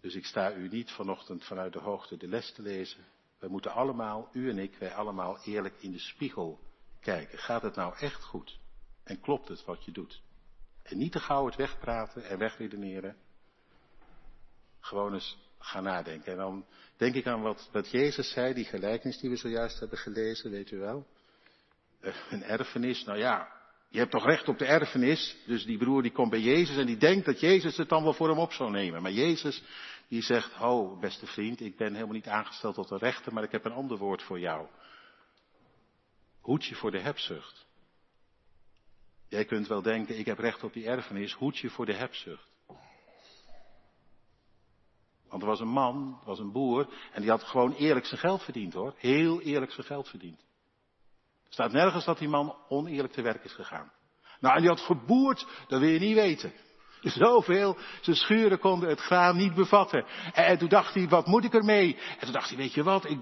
Dus 0.00 0.14
ik 0.14 0.24
sta 0.26 0.52
u 0.52 0.68
niet 0.68 0.90
vanochtend 0.90 1.44
vanuit 1.44 1.72
de 1.72 1.78
hoogte 1.78 2.16
de 2.16 2.28
les 2.28 2.52
te 2.52 2.62
lezen. 2.62 3.04
Wij 3.38 3.48
moeten 3.48 3.72
allemaal, 3.72 4.28
u 4.32 4.50
en 4.50 4.58
ik, 4.58 4.76
wij 4.76 4.94
allemaal 4.94 5.38
eerlijk 5.44 5.82
in 5.82 5.92
de 5.92 5.98
spiegel 5.98 6.60
kijken. 7.00 7.38
Gaat 7.38 7.62
het 7.62 7.74
nou 7.74 7.96
echt 7.96 8.24
goed? 8.24 8.58
En 9.02 9.20
klopt 9.20 9.48
het 9.48 9.64
wat 9.64 9.84
je 9.84 9.92
doet? 9.92 10.22
En 10.82 10.98
niet 10.98 11.12
te 11.12 11.20
gauw 11.20 11.46
het 11.46 11.56
wegpraten 11.56 12.24
en 12.24 12.38
wegredeneren. 12.38 13.16
Gewoon 14.80 15.14
eens 15.14 15.47
gaan 15.58 15.82
nadenken. 15.82 16.32
En 16.32 16.38
dan 16.38 16.66
denk 16.96 17.14
ik 17.14 17.26
aan 17.26 17.42
wat, 17.42 17.68
wat 17.72 17.90
Jezus 17.90 18.32
zei, 18.32 18.54
die 18.54 18.64
gelijkenis 18.64 19.18
die 19.18 19.30
we 19.30 19.36
zojuist 19.36 19.80
hebben 19.80 19.98
gelezen, 19.98 20.50
weet 20.50 20.70
u 20.70 20.78
wel. 20.78 21.06
Uh, 22.00 22.14
een 22.30 22.42
erfenis, 22.42 23.04
nou 23.04 23.18
ja, 23.18 23.58
je 23.88 23.98
hebt 23.98 24.10
toch 24.10 24.24
recht 24.24 24.48
op 24.48 24.58
de 24.58 24.64
erfenis. 24.64 25.36
Dus 25.46 25.64
die 25.64 25.78
broer 25.78 26.02
die 26.02 26.12
komt 26.12 26.30
bij 26.30 26.40
Jezus 26.40 26.76
en 26.76 26.86
die 26.86 26.96
denkt 26.96 27.26
dat 27.26 27.40
Jezus 27.40 27.76
het 27.76 27.88
dan 27.88 28.02
wel 28.02 28.12
voor 28.12 28.28
hem 28.28 28.38
op 28.38 28.52
zou 28.52 28.70
nemen. 28.70 29.02
Maar 29.02 29.12
Jezus 29.12 29.62
die 30.08 30.22
zegt, 30.22 30.52
ho 30.52 30.98
beste 30.98 31.26
vriend, 31.26 31.60
ik 31.60 31.76
ben 31.76 31.92
helemaal 31.92 32.14
niet 32.14 32.28
aangesteld 32.28 32.74
tot 32.74 32.90
een 32.90 32.98
rechter, 32.98 33.32
maar 33.32 33.42
ik 33.42 33.52
heb 33.52 33.64
een 33.64 33.72
ander 33.72 33.98
woord 33.98 34.22
voor 34.22 34.40
jou. 34.40 34.66
Hoed 36.40 36.64
je 36.64 36.74
voor 36.74 36.90
de 36.90 37.00
hebzucht. 37.00 37.66
Jij 39.28 39.44
kunt 39.44 39.66
wel 39.66 39.82
denken, 39.82 40.18
ik 40.18 40.26
heb 40.26 40.38
recht 40.38 40.64
op 40.64 40.72
die 40.72 40.86
erfenis, 40.86 41.32
hoed 41.32 41.58
je 41.58 41.70
voor 41.70 41.86
de 41.86 41.94
hebzucht. 41.94 42.48
Want 45.28 45.42
er 45.42 45.48
was 45.48 45.60
een 45.60 45.68
man, 45.68 46.18
er 46.20 46.26
was 46.26 46.38
een 46.38 46.52
boer, 46.52 46.88
en 47.12 47.20
die 47.20 47.30
had 47.30 47.44
gewoon 47.44 47.72
eerlijk 47.72 48.06
zijn 48.06 48.20
geld 48.20 48.42
verdiend 48.42 48.74
hoor. 48.74 48.94
Heel 48.96 49.40
eerlijk 49.40 49.72
zijn 49.72 49.86
geld 49.86 50.08
verdiend. 50.08 50.40
Er 51.46 51.54
staat 51.54 51.72
nergens 51.72 52.04
dat 52.04 52.18
die 52.18 52.28
man 52.28 52.56
oneerlijk 52.68 53.12
te 53.12 53.22
werk 53.22 53.44
is 53.44 53.52
gegaan. 53.52 53.92
Nou, 54.40 54.54
en 54.54 54.60
die 54.60 54.70
had 54.70 54.80
geboerd, 54.80 55.46
dat 55.68 55.80
wil 55.80 55.88
je 55.88 55.98
niet 55.98 56.14
weten. 56.14 56.52
Zoveel, 57.02 57.76
zijn 58.00 58.16
schuren 58.16 58.58
konden 58.58 58.88
het 58.88 59.00
graan 59.00 59.36
niet 59.36 59.54
bevatten. 59.54 60.04
En, 60.32 60.58
toen 60.58 60.68
dacht 60.68 60.94
hij, 60.94 61.08
wat 61.08 61.26
moet 61.26 61.44
ik 61.44 61.54
ermee? 61.54 61.96
En 61.96 62.24
toen 62.24 62.32
dacht 62.32 62.48
hij, 62.48 62.58
weet 62.58 62.74
je 62.74 62.82
wat, 62.82 63.10
ik, 63.10 63.18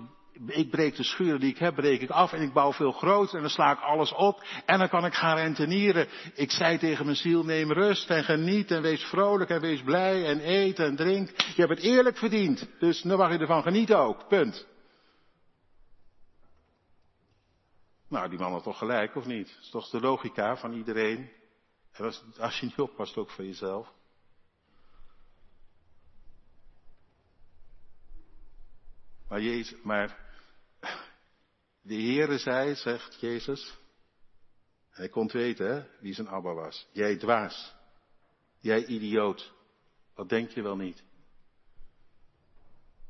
ik 0.47 0.71
breek 0.71 0.97
de 0.97 1.03
schuren 1.03 1.41
die 1.41 1.51
ik 1.51 1.59
heb, 1.59 1.75
breek 1.75 2.01
ik 2.01 2.11
af 2.11 2.33
en 2.33 2.43
ik 2.43 2.53
bouw 2.53 2.73
veel 2.73 2.93
groter 2.93 3.35
en 3.35 3.41
dan 3.41 3.51
sla 3.51 3.73
ik 3.73 3.81
alles 3.81 4.13
op 4.13 4.45
en 4.67 4.79
dan 4.79 4.89
kan 4.89 5.05
ik 5.05 5.15
gaan 5.15 5.37
rentenieren. 5.37 6.09
Ik 6.35 6.51
zei 6.51 6.79
tegen 6.79 7.05
mijn 7.05 7.17
ziel, 7.17 7.45
neem 7.45 7.73
rust 7.73 8.11
en 8.11 8.25
geniet 8.25 8.71
en 8.71 8.83
wees 8.83 9.05
vrolijk 9.05 9.51
en 9.51 9.61
wees 9.61 9.83
blij 9.83 10.27
en 10.27 10.49
eet 10.49 10.79
en 10.79 10.97
drink. 10.97 11.29
Je 11.29 11.63
hebt 11.63 11.75
het 11.75 11.83
eerlijk 11.83 12.19
verdiend, 12.19 12.69
dus 12.79 13.03
nu 13.03 13.17
mag 13.17 13.33
je 13.33 13.39
ervan 13.39 13.63
genieten 13.63 13.99
ook, 13.99 14.29
punt. 14.29 14.67
Nou, 18.09 18.29
die 18.29 18.39
man 18.39 18.53
had 18.53 18.63
toch 18.63 18.79
gelijk, 18.79 19.17
of 19.17 19.27
niet? 19.27 19.47
Dat 19.47 19.63
is 19.63 19.71
toch 19.71 19.89
de 19.89 20.01
logica 20.01 20.57
van 20.57 20.73
iedereen? 20.73 21.31
En 21.93 22.05
als, 22.05 22.23
als 22.39 22.61
je 22.61 22.67
niet 22.67 22.79
oppast, 22.79 23.17
ook 23.17 23.31
voor 23.31 23.45
jezelf. 23.45 23.95
Maar, 29.29 29.41
Jezus, 29.41 29.83
maar 29.83 30.26
de 31.87 31.95
Heere 31.95 32.39
zei, 32.39 32.75
zegt 32.75 33.21
Jezus, 33.21 33.79
hij 34.91 35.09
kon 35.09 35.29
weten 35.29 35.75
hè, 35.75 35.87
wie 36.01 36.15
zijn 36.15 36.29
Abba 36.29 36.55
was. 36.55 36.87
Jij 36.93 37.17
dwaas, 37.17 37.75
jij 38.59 38.87
idioot, 38.87 39.53
wat 40.15 40.29
denk 40.29 40.51
je 40.51 40.63
wel 40.63 40.77
niet? 40.77 41.05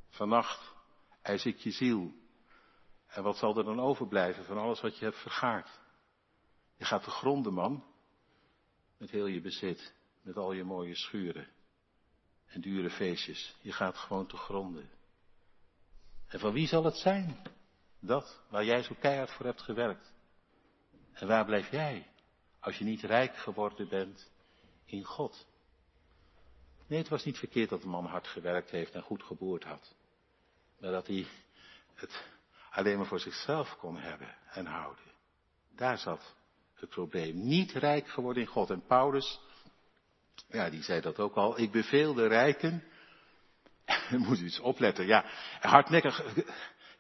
Vannacht 0.09 0.75
eis 1.23 1.45
ik 1.45 1.59
je 1.59 1.71
ziel. 1.71 2.13
En 3.07 3.23
wat 3.23 3.37
zal 3.37 3.59
er 3.59 3.65
dan 3.65 3.81
overblijven 3.81 4.45
van 4.45 4.59
alles 4.59 4.81
wat 4.81 4.99
je 4.99 5.05
hebt 5.05 5.19
vergaard? 5.19 5.81
Je 6.77 6.85
gaat 6.85 7.03
te 7.05 7.11
gronden, 7.11 7.53
man. 7.53 7.85
Met 8.99 9.11
heel 9.11 9.27
je 9.27 9.41
bezit. 9.41 9.95
Met 10.23 10.37
al 10.37 10.53
je 10.53 10.65
mooie 10.65 10.97
schuren. 10.97 11.49
En 12.47 12.61
dure 12.61 12.91
feestjes. 12.91 13.57
Je 13.61 13.73
gaat 13.73 13.97
gewoon 13.97 14.27
te 14.27 14.37
gronden. 14.37 14.91
En 16.27 16.39
van 16.39 16.53
wie 16.53 16.67
zal 16.67 16.85
het 16.85 16.97
zijn? 16.97 17.56
Dat, 18.07 18.41
waar 18.49 18.65
jij 18.65 18.83
zo 18.83 18.95
keihard 19.01 19.31
voor 19.31 19.47
hebt 19.47 19.63
gewerkt. 19.63 20.13
En 21.13 21.27
waar 21.27 21.45
blijf 21.45 21.71
jij? 21.71 22.07
Als 22.61 22.79
je 22.79 22.85
niet 22.85 23.03
rijk 23.03 23.37
geworden 23.37 23.89
bent 23.89 24.31
in 24.85 25.05
God. 25.05 25.47
Nee, 26.87 26.99
het 26.99 27.09
was 27.09 27.25
niet 27.25 27.39
verkeerd 27.39 27.69
dat 27.69 27.83
de 27.83 27.89
man 27.89 28.05
hard 28.05 28.27
gewerkt 28.27 28.71
heeft 28.71 28.93
en 28.93 29.03
goed 29.03 29.23
geboerd 29.23 29.65
had. 29.65 29.95
Maar 30.81 30.91
dat 30.91 31.07
hij 31.07 31.27
het 31.95 32.25
alleen 32.71 32.97
maar 32.97 33.07
voor 33.07 33.21
zichzelf 33.21 33.77
kon 33.77 33.99
hebben 33.99 34.35
en 34.51 34.67
houden. 34.67 35.05
Daar 35.75 35.99
zat 35.99 36.35
het 36.75 36.89
probleem. 36.89 37.45
Niet 37.45 37.73
rijk 37.73 38.09
geworden 38.09 38.43
in 38.43 38.49
God. 38.49 38.71
En 38.71 38.87
Paulus, 38.87 39.41
ja, 40.49 40.71
die 40.71 40.83
zei 40.83 41.01
dat 41.01 41.19
ook 41.19 41.35
al. 41.35 41.59
Ik 41.59 41.71
beveel 41.71 42.15
de 42.15 42.27
rijken. 42.27 42.85
moet 44.27 44.39
u 44.39 44.45
iets 44.45 44.61
opletten. 44.61 45.07
Ja, 45.07 45.25
hardnekkig 45.61 46.23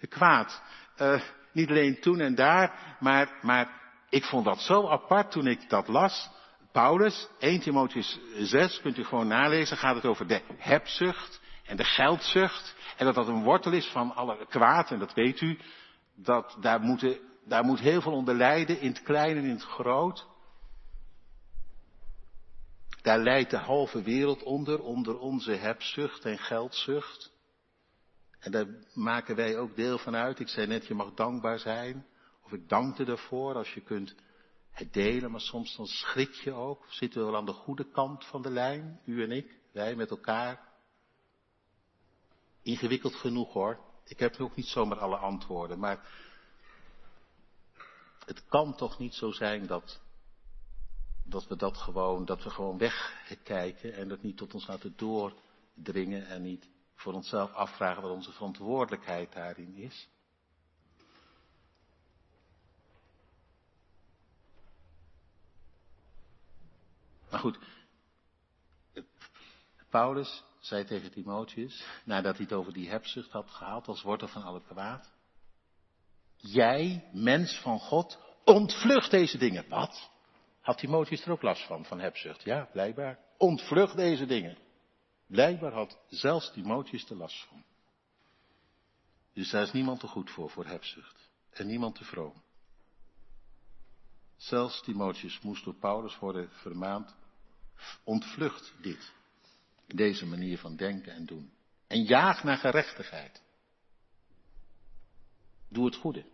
kwaad. 0.08 0.62
Uh, 1.00 1.20
niet 1.52 1.68
alleen 1.68 2.00
toen 2.00 2.20
en 2.20 2.34
daar, 2.34 2.96
maar, 3.00 3.38
maar 3.42 3.70
ik 4.08 4.24
vond 4.24 4.44
dat 4.44 4.60
zo 4.60 4.88
apart 4.88 5.30
toen 5.30 5.46
ik 5.46 5.68
dat 5.68 5.88
las. 5.88 6.30
Paulus, 6.72 7.28
1 7.38 7.60
Timotheus 7.60 8.18
6, 8.38 8.80
kunt 8.80 8.98
u 8.98 9.04
gewoon 9.04 9.26
nalezen, 9.26 9.76
gaat 9.76 9.94
het 9.94 10.04
over 10.04 10.26
de 10.26 10.40
hebzucht 10.56 11.40
en 11.64 11.76
de 11.76 11.84
geldzucht. 11.84 12.74
En 12.96 13.04
dat 13.04 13.14
dat 13.14 13.28
een 13.28 13.42
wortel 13.42 13.72
is 13.72 13.86
van 13.86 14.14
alle 14.14 14.46
kwaad, 14.48 14.90
en 14.90 14.98
dat 14.98 15.14
weet 15.14 15.40
u. 15.40 15.58
Dat 16.14 16.56
daar, 16.60 16.80
moeten, 16.80 17.18
daar 17.44 17.64
moet 17.64 17.80
heel 17.80 18.00
veel 18.00 18.12
onder 18.12 18.34
lijden, 18.34 18.80
in 18.80 18.88
het 18.88 19.02
klein 19.02 19.36
en 19.36 19.44
in 19.44 19.50
het 19.50 19.64
groot. 19.64 20.26
Daar 23.02 23.18
leidt 23.18 23.50
de 23.50 23.58
halve 23.58 24.02
wereld 24.02 24.42
onder, 24.42 24.80
onder 24.82 25.18
onze 25.18 25.52
hebzucht 25.52 26.24
en 26.24 26.38
geldzucht. 26.38 27.34
En 28.46 28.52
daar 28.52 28.66
maken 28.94 29.36
wij 29.36 29.58
ook 29.58 29.76
deel 29.76 29.98
van 29.98 30.14
uit. 30.14 30.38
Ik 30.40 30.48
zei 30.48 30.66
net, 30.66 30.86
je 30.86 30.94
mag 30.94 31.14
dankbaar 31.14 31.58
zijn. 31.58 32.06
Of 32.42 32.52
ik 32.52 32.68
dankte 32.68 33.04
ervoor 33.04 33.54
als 33.54 33.74
je 33.74 33.80
kunt 33.80 34.14
het 34.70 34.92
delen, 34.92 35.30
maar 35.30 35.40
soms 35.40 35.76
dan 35.76 35.86
schrik 35.86 36.32
je 36.32 36.52
ook. 36.52 36.84
Zitten 36.88 37.20
we 37.20 37.26
wel 37.26 37.36
aan 37.36 37.46
de 37.46 37.52
goede 37.52 37.90
kant 37.90 38.24
van 38.24 38.42
de 38.42 38.50
lijn, 38.50 39.00
u 39.04 39.22
en 39.22 39.30
ik, 39.30 39.58
wij 39.72 39.94
met 39.94 40.10
elkaar. 40.10 40.68
ingewikkeld 42.62 43.14
genoeg 43.14 43.52
hoor. 43.52 43.80
Ik 44.04 44.18
heb 44.18 44.40
ook 44.40 44.56
niet 44.56 44.66
zomaar 44.66 44.98
alle 44.98 45.16
antwoorden, 45.16 45.78
maar 45.78 46.08
het 48.24 48.44
kan 48.48 48.76
toch 48.76 48.98
niet 48.98 49.14
zo 49.14 49.30
zijn 49.30 49.66
dat, 49.66 50.00
dat 51.24 51.46
we 51.46 51.56
dat 51.56 51.76
gewoon, 51.76 52.24
dat 52.24 52.42
we 52.42 52.50
gewoon 52.50 52.78
wegkijken 52.78 53.94
en 53.94 54.08
dat 54.08 54.22
niet 54.22 54.36
tot 54.36 54.54
ons 54.54 54.66
laten 54.66 54.94
doordringen 54.96 56.26
en 56.26 56.42
niet 56.42 56.74
voor 56.96 57.12
onszelf 57.12 57.52
afvragen 57.52 58.02
wat 58.02 58.10
onze 58.10 58.32
verantwoordelijkheid 58.32 59.32
daarin 59.32 59.74
is. 59.76 60.08
Maar 67.30 67.40
goed, 67.40 67.58
Paulus 69.90 70.44
zei 70.58 70.84
tegen 70.84 71.10
Timotheus, 71.10 71.84
nadat 72.04 72.36
hij 72.36 72.44
het 72.44 72.54
over 72.54 72.72
die 72.72 72.88
hebzucht 72.88 73.30
had 73.30 73.50
gehaald 73.50 73.88
als 73.88 74.02
wortel 74.02 74.28
van 74.28 74.42
alle 74.42 74.62
kwaad. 74.62 75.12
Jij, 76.36 77.08
mens 77.12 77.60
van 77.60 77.78
God, 77.78 78.18
ontvlucht 78.44 79.10
deze 79.10 79.38
dingen. 79.38 79.68
Wat? 79.68 80.10
Had 80.60 80.78
Timotheus 80.78 81.24
er 81.24 81.32
ook 81.32 81.42
last 81.42 81.66
van, 81.66 81.84
van 81.84 82.00
hebzucht? 82.00 82.42
Ja, 82.42 82.68
blijkbaar. 82.72 83.18
Ontvlucht 83.38 83.96
deze 83.96 84.26
dingen. 84.26 84.58
Blijkbaar 85.26 85.72
had 85.72 85.98
zelfs 86.08 86.52
Timotheus 86.52 87.10
er 87.10 87.16
last 87.16 87.44
van. 87.44 87.64
Dus 89.32 89.50
daar 89.50 89.62
is 89.62 89.72
niemand 89.72 90.00
te 90.00 90.06
goed 90.06 90.30
voor, 90.30 90.50
voor 90.50 90.66
hebzucht. 90.66 91.30
En 91.50 91.66
niemand 91.66 91.94
te 91.94 92.04
vroom. 92.04 92.42
Zelfs 94.36 94.82
Timotheus 94.82 95.40
moest 95.40 95.64
door 95.64 95.74
Paulus 95.74 96.18
worden 96.18 96.50
vermaand. 96.50 97.14
Ontvlucht 98.04 98.72
dit. 98.80 99.12
Deze 99.86 100.26
manier 100.26 100.58
van 100.58 100.76
denken 100.76 101.12
en 101.12 101.26
doen. 101.26 101.52
En 101.86 102.02
jaag 102.02 102.44
naar 102.44 102.56
gerechtigheid. 102.56 103.42
Doe 105.68 105.84
het 105.84 105.96
goede. 105.96 106.24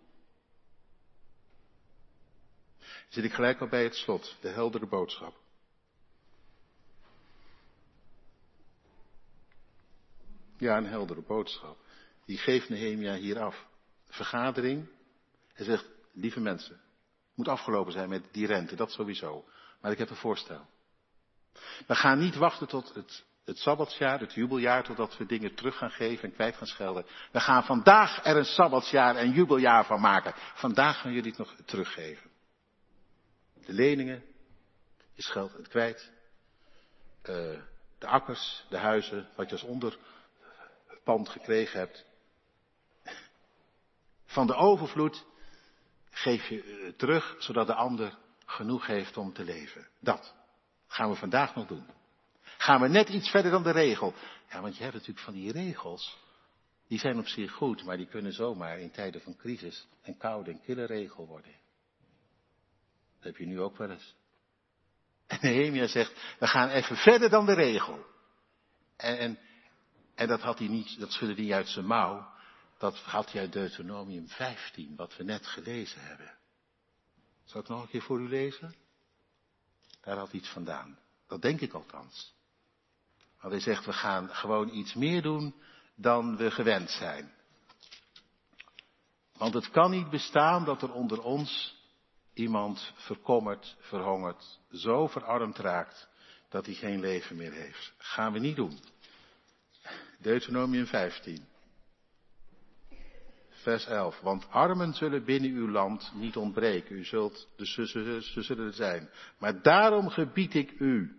Zit 3.09 3.25
ik 3.25 3.33
gelijk 3.33 3.61
al 3.61 3.69
bij 3.69 3.83
het 3.83 3.95
slot, 3.95 4.37
de 4.41 4.49
heldere 4.49 4.87
boodschap. 4.87 5.42
Ja, 10.63 10.77
een 10.77 10.87
heldere 10.87 11.23
boodschap. 11.23 11.77
Die 12.25 12.39
geeft 12.39 12.69
Nehemia 12.69 13.15
hier 13.15 13.41
af. 13.41 13.67
Vergadering. 14.09 14.89
Hij 15.53 15.65
zegt, 15.65 15.89
lieve 16.13 16.41
mensen, 16.41 16.75
het 16.75 17.37
moet 17.37 17.49
afgelopen 17.49 17.93
zijn 17.93 18.09
met 18.09 18.23
die 18.33 18.47
rente, 18.47 18.77
dat 18.77 18.91
sowieso. 18.91 19.45
Maar 19.81 19.93
ik 19.93 19.99
heb 19.99 20.11
een 20.11 20.17
voorstel. 20.17 20.67
We 21.87 21.95
gaan 21.95 22.19
niet 22.19 22.35
wachten 22.37 22.69
tot 22.69 22.95
het, 22.95 23.25
het 23.45 23.59
sabbatsjaar, 23.59 24.21
het 24.21 24.33
jubeljaar, 24.33 24.85
totdat 24.85 25.17
we 25.17 25.27
dingen 25.27 25.55
terug 25.55 25.77
gaan 25.77 25.91
geven 25.91 26.29
en 26.29 26.35
kwijt 26.35 26.57
gaan 26.57 26.67
schelden. 26.67 27.07
We 27.33 27.41
gaan 27.41 27.65
vandaag 27.65 28.25
er 28.25 28.37
een 28.37 28.45
sabbatsjaar 28.45 29.17
en 29.17 29.31
jubeljaar 29.31 29.85
van 29.85 30.01
maken. 30.01 30.35
Vandaag 30.55 31.01
gaan 31.01 31.13
jullie 31.13 31.31
het 31.31 31.39
nog 31.39 31.55
teruggeven. 31.65 32.31
De 33.67 33.73
leningen, 33.73 34.23
je 35.13 35.23
scheldt 35.23 35.57
het 35.57 35.69
kwijt. 35.69 36.11
Uh, 37.23 37.59
de 37.99 38.07
akkers, 38.07 38.65
de 38.69 38.79
huizen, 38.79 39.29
wat 39.37 39.47
je 39.47 39.53
als 39.53 39.65
onderpand 41.05 41.29
gekregen 41.29 41.79
hebt. 41.79 42.07
Van 44.25 44.47
de 44.47 44.55
overvloed 44.55 45.27
geef 46.11 46.49
je 46.49 46.95
terug, 46.97 47.37
zodat 47.39 47.67
de 47.67 47.75
ander 47.75 48.19
genoeg 48.47 48.87
heeft 48.87 49.17
om 49.17 49.33
te 49.33 49.45
leven. 49.45 49.89
Dat 50.01 50.35
gaan 50.87 51.11
we 51.11 51.17
vandaag 51.17 51.55
nog 51.55 51.67
doen. 51.67 51.87
Gaan 52.43 52.81
we 52.81 52.89
net 52.89 53.09
iets 53.09 53.31
verder 53.31 53.51
dan 53.51 53.63
de 53.63 53.71
regel. 53.71 54.15
Ja, 54.51 54.61
want 54.61 54.77
je 54.77 54.83
hebt 54.83 54.95
natuurlijk 54.95 55.25
van 55.25 55.35
die 55.35 55.53
regels. 55.53 56.21
Die 56.89 56.99
zijn 56.99 57.19
op 57.19 57.27
zich 57.27 57.53
goed, 57.53 57.85
maar 57.85 57.97
die 57.97 58.07
kunnen 58.07 58.33
zomaar 58.33 58.79
in 58.79 58.91
tijden 58.91 59.21
van 59.21 59.37
crisis 59.37 59.87
een 60.03 60.17
koude 60.17 60.51
en 60.51 60.61
kille 60.61 60.85
regel 60.85 61.27
worden. 61.27 61.53
Dat 63.15 63.25
heb 63.25 63.37
je 63.37 63.47
nu 63.47 63.61
ook 63.61 63.77
wel 63.77 63.91
eens. 63.91 64.15
En 65.27 65.39
Nehemia 65.41 65.87
zegt, 65.87 66.37
we 66.39 66.47
gaan 66.47 66.69
even 66.69 66.97
verder 66.97 67.31
dan 67.31 67.47
de 67.47 67.55
regel. 67.55 68.05
En, 68.97 69.19
en, 69.19 69.39
en 70.23 70.29
dat 70.29 70.41
had 70.41 70.59
hij 70.59 70.69
niet, 70.69 71.01
dat 71.01 71.13
schudde 71.13 71.43
hij 71.43 71.55
uit 71.55 71.69
zijn 71.69 71.87
mouw. 71.87 72.31
Dat 72.79 72.99
had 72.99 73.33
hij 73.33 73.41
uit 73.41 73.53
Deuteronomium 73.53 74.29
15, 74.29 74.97
wat 74.97 75.17
we 75.17 75.25
net 75.25 75.47
gelezen 75.47 76.01
hebben. 76.01 76.35
Zal 77.45 77.61
ik 77.61 77.69
nog 77.69 77.83
een 77.83 77.89
keer 77.89 78.03
voor 78.03 78.21
u 78.21 78.29
lezen? 78.29 78.75
Daar 80.01 80.17
had 80.17 80.33
iets 80.33 80.49
vandaan. 80.49 80.99
Dat 81.27 81.43
denk 81.43 81.61
ik 81.61 81.73
althans. 81.73 82.35
Maar 83.41 83.51
hij 83.51 83.61
zegt, 83.61 83.85
we 83.85 83.93
gaan 83.93 84.29
gewoon 84.29 84.75
iets 84.75 84.95
meer 84.95 85.23
doen 85.23 85.55
dan 85.95 86.37
we 86.37 86.51
gewend 86.51 86.91
zijn. 86.91 87.33
Want 89.37 89.55
het 89.55 89.71
kan 89.71 89.91
niet 89.91 90.11
bestaan 90.11 90.65
dat 90.65 90.83
er 90.83 90.93
onder 90.93 91.23
ons 91.23 91.77
iemand 92.35 92.93
verkommerd, 92.95 93.77
verhongerd, 93.81 94.59
zo 94.73 95.07
verarmd 95.07 95.59
raakt 95.59 96.09
dat 96.49 96.67
hij 96.67 96.75
geen 96.75 97.01
leven 97.01 97.37
meer 97.37 97.53
heeft. 97.53 97.93
Gaan 97.97 98.33
we 98.33 98.39
niet 98.39 98.57
doen. 98.57 98.79
Deuteronomium 100.23 100.87
15. 100.87 101.45
Vers 103.49 103.87
11. 103.87 104.21
Want 104.21 104.51
armen 104.51 104.95
zullen 104.95 105.25
binnen 105.25 105.51
uw 105.51 105.71
land 105.71 106.13
niet 106.15 106.37
ontbreken. 106.37 106.97
U 106.97 107.05
zult, 107.05 107.49
dus 107.57 107.75
ze 107.75 108.43
zullen 108.43 108.67
er 108.67 108.73
zijn. 108.73 109.11
Maar 109.39 109.63
daarom 109.63 110.09
gebied 110.09 110.55
ik 110.55 110.73
u. 110.79 111.17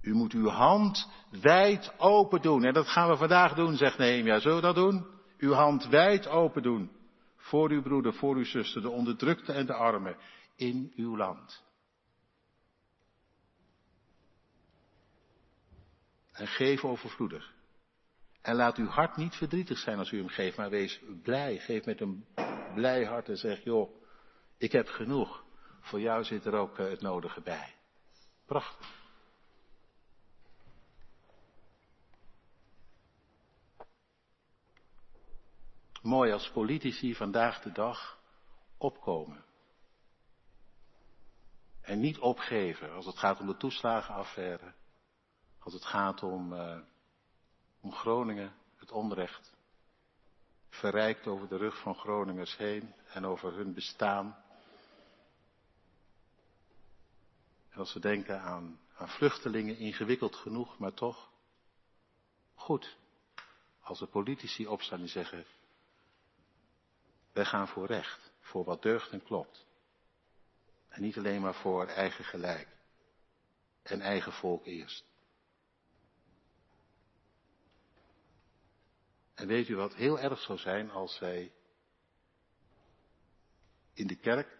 U 0.00 0.14
moet 0.14 0.32
uw 0.32 0.48
hand 0.48 1.10
wijd 1.40 1.92
open 1.98 2.42
doen. 2.42 2.64
En 2.64 2.72
dat 2.72 2.88
gaan 2.88 3.08
we 3.08 3.16
vandaag 3.16 3.54
doen, 3.54 3.76
zegt 3.76 3.98
Nehemia. 3.98 4.38
Zullen 4.38 4.56
we 4.56 4.62
dat 4.62 4.74
doen? 4.74 5.06
Uw 5.38 5.52
hand 5.52 5.88
wijd 5.88 6.28
open 6.28 6.62
doen. 6.62 6.90
Voor 7.36 7.70
uw 7.70 7.82
broeder, 7.82 8.14
voor 8.14 8.36
uw 8.36 8.44
zuster, 8.44 8.82
de 8.82 8.90
onderdrukte 8.90 9.52
en 9.52 9.66
de 9.66 9.74
armen. 9.74 10.16
In 10.56 10.92
uw 10.96 11.16
land. 11.16 11.64
En 16.36 16.46
geef 16.46 16.84
overvloedig. 16.84 17.54
En 18.42 18.54
laat 18.54 18.76
uw 18.76 18.86
hart 18.86 19.16
niet 19.16 19.34
verdrietig 19.34 19.78
zijn 19.78 19.98
als 19.98 20.10
u 20.10 20.18
hem 20.18 20.28
geeft, 20.28 20.56
maar 20.56 20.70
wees 20.70 21.00
blij. 21.22 21.58
Geef 21.58 21.84
met 21.84 22.00
een 22.00 22.26
blij 22.74 23.04
hart 23.04 23.28
en 23.28 23.36
zeg, 23.36 23.64
joh, 23.64 24.02
ik 24.58 24.72
heb 24.72 24.88
genoeg. 24.88 25.44
Voor 25.80 26.00
jou 26.00 26.24
zit 26.24 26.44
er 26.44 26.54
ook 26.54 26.78
eh, 26.78 26.88
het 26.88 27.00
nodige 27.00 27.40
bij. 27.40 27.74
Prachtig. 28.46 29.04
Mooi 36.02 36.32
als 36.32 36.50
politici 36.50 37.14
vandaag 37.14 37.60
de 37.60 37.72
dag 37.72 38.18
opkomen. 38.78 39.44
En 41.80 42.00
niet 42.00 42.18
opgeven 42.18 42.92
als 42.92 43.06
het 43.06 43.18
gaat 43.18 43.40
om 43.40 43.46
de 43.46 43.56
toeslagenaffaire. 43.56 44.74
Als 45.66 45.74
het 45.74 45.84
gaat 45.84 46.22
om, 46.22 46.52
uh, 46.52 46.78
om 47.80 47.92
Groningen, 47.92 48.54
het 48.76 48.90
onrecht. 48.90 49.54
Verrijkt 50.68 51.26
over 51.26 51.48
de 51.48 51.56
rug 51.56 51.78
van 51.78 51.94
Groningers 51.94 52.56
heen 52.56 52.94
en 53.12 53.24
over 53.24 53.52
hun 53.52 53.74
bestaan. 53.74 54.36
En 57.68 57.78
als 57.78 57.92
we 57.92 58.00
denken 58.00 58.40
aan, 58.40 58.80
aan 58.96 59.08
vluchtelingen, 59.08 59.78
ingewikkeld 59.78 60.36
genoeg, 60.36 60.78
maar 60.78 60.94
toch 60.94 61.30
goed. 62.54 62.96
Als 63.80 63.98
de 63.98 64.06
politici 64.06 64.66
opstaan 64.66 65.00
en 65.00 65.08
zeggen, 65.08 65.44
wij 67.32 67.44
gaan 67.44 67.68
voor 67.68 67.86
recht, 67.86 68.32
voor 68.40 68.64
wat 68.64 68.82
deugt 68.82 69.10
en 69.10 69.22
klopt. 69.22 69.66
En 70.88 71.02
niet 71.02 71.16
alleen 71.16 71.40
maar 71.40 71.54
voor 71.54 71.86
eigen 71.86 72.24
gelijk 72.24 72.68
en 73.82 74.00
eigen 74.00 74.32
volk 74.32 74.66
eerst. 74.66 75.14
En 79.36 79.46
weet 79.46 79.68
u 79.68 79.76
wat 79.76 79.94
heel 79.94 80.18
erg 80.18 80.40
zou 80.40 80.58
zijn 80.58 80.90
als 80.90 81.18
wij 81.18 81.52
in 83.94 84.06
de 84.06 84.16
kerk 84.16 84.58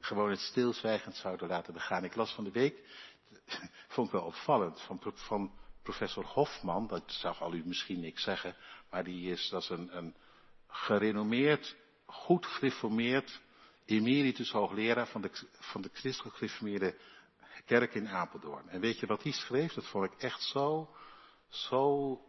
gewoon 0.00 0.30
het 0.30 0.40
stilzwijgend 0.40 1.16
zouden 1.16 1.48
laten 1.48 1.72
begaan. 1.72 2.04
Ik 2.04 2.14
las 2.14 2.34
van 2.34 2.44
de 2.44 2.50
week, 2.50 2.78
vond 3.94 4.06
ik 4.06 4.12
wel 4.12 4.24
opvallend, 4.24 4.80
van, 4.80 5.00
van 5.14 5.52
professor 5.82 6.24
Hofman, 6.24 6.86
dat 6.86 7.02
zag 7.06 7.42
al 7.42 7.54
u 7.54 7.62
misschien 7.66 8.00
niks 8.00 8.22
zeggen, 8.22 8.56
maar 8.90 9.04
die 9.04 9.30
is, 9.30 9.48
dat 9.48 9.62
is 9.62 9.68
een, 9.68 9.96
een 9.96 10.14
gerenommeerd, 10.68 11.76
goed 12.06 12.46
gereformeerd, 12.46 13.40
emeritus 13.84 14.50
hoogleraar 14.50 15.06
van 15.06 15.20
de, 15.20 15.30
van 15.50 15.82
de 15.82 15.90
christelijk 15.92 16.36
gereformeerde 16.36 16.96
kerk 17.64 17.94
in 17.94 18.08
Apeldoorn. 18.08 18.68
En 18.68 18.80
weet 18.80 18.98
je 18.98 19.06
wat 19.06 19.22
hij 19.22 19.32
schreef? 19.32 19.72
Dat 19.72 19.86
vond 19.86 20.04
ik 20.04 20.18
echt 20.18 20.42
zo, 20.42 20.94
zo 21.54 22.20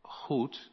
goed. 0.00 0.70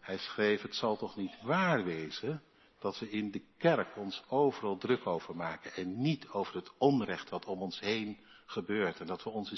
Hij 0.00 0.18
schreef, 0.18 0.62
het 0.62 0.74
zal 0.74 0.96
toch 0.96 1.16
niet 1.16 1.42
waar 1.42 1.84
wezen 1.84 2.42
dat 2.78 2.98
we 2.98 3.10
in 3.10 3.30
de 3.30 3.42
kerk 3.58 3.96
ons 3.96 4.22
overal 4.28 4.76
druk 4.76 5.06
over 5.06 5.36
maken 5.36 5.72
en 5.74 6.00
niet 6.00 6.28
over 6.28 6.54
het 6.54 6.70
onrecht 6.78 7.30
wat 7.30 7.44
om 7.44 7.62
ons 7.62 7.80
heen 7.80 8.18
gebeurt. 8.46 9.00
En 9.00 9.06
dat 9.06 9.22
we 9.22 9.30
onze 9.30 9.56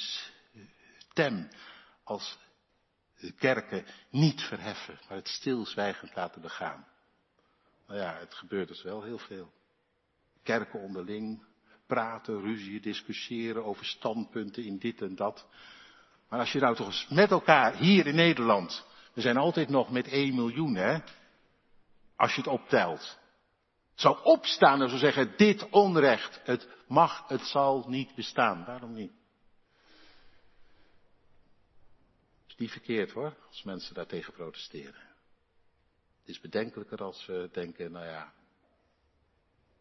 stem 0.98 1.48
als 2.04 2.38
kerken 3.38 3.84
niet 4.10 4.42
verheffen, 4.42 4.98
maar 5.08 5.16
het 5.16 5.28
stilzwijgend 5.28 6.14
laten 6.14 6.40
begaan. 6.40 6.86
Nou 7.86 8.00
ja, 8.00 8.16
het 8.18 8.34
gebeurt 8.34 8.68
dus 8.68 8.82
wel 8.82 9.02
heel 9.02 9.18
veel. 9.18 9.52
Kerken 10.42 10.80
onderling, 10.80 11.44
praten, 11.86 12.40
ruzie, 12.40 12.80
discussiëren 12.80 13.64
over 13.64 13.84
standpunten 13.84 14.64
in 14.64 14.78
dit 14.78 15.00
en 15.02 15.14
dat. 15.14 15.46
Maar 16.28 16.38
als 16.38 16.52
je 16.52 16.60
nou 16.60 16.76
toch 16.76 16.86
eens 16.86 17.06
met 17.08 17.30
elkaar 17.30 17.76
hier 17.76 18.06
in 18.06 18.14
Nederland, 18.14 18.86
we 19.12 19.20
zijn 19.20 19.36
altijd 19.36 19.68
nog 19.68 19.90
met 19.90 20.08
1 20.08 20.34
miljoen 20.34 20.74
hè, 20.74 20.98
als 22.16 22.34
je 22.34 22.40
het 22.40 22.50
optelt, 22.50 23.18
zou 23.94 24.18
opstaan 24.22 24.82
en 24.82 24.88
zou 24.88 25.00
zeggen, 25.00 25.36
dit 25.36 25.68
onrecht, 25.68 26.40
het 26.44 26.68
mag, 26.86 27.28
het 27.28 27.40
zal 27.40 27.84
niet 27.88 28.14
bestaan. 28.14 28.64
Waarom 28.64 28.92
niet? 28.92 29.12
Het 32.42 32.48
is 32.48 32.56
niet 32.56 32.70
verkeerd 32.70 33.10
hoor, 33.10 33.36
als 33.48 33.62
mensen 33.62 33.94
daartegen 33.94 34.32
protesteren. 34.32 35.04
Het 36.20 36.28
is 36.28 36.40
bedenkelijker 36.40 37.02
als 37.02 37.26
we 37.26 37.48
denken, 37.52 37.92
nou 37.92 38.06
ja, 38.06 38.32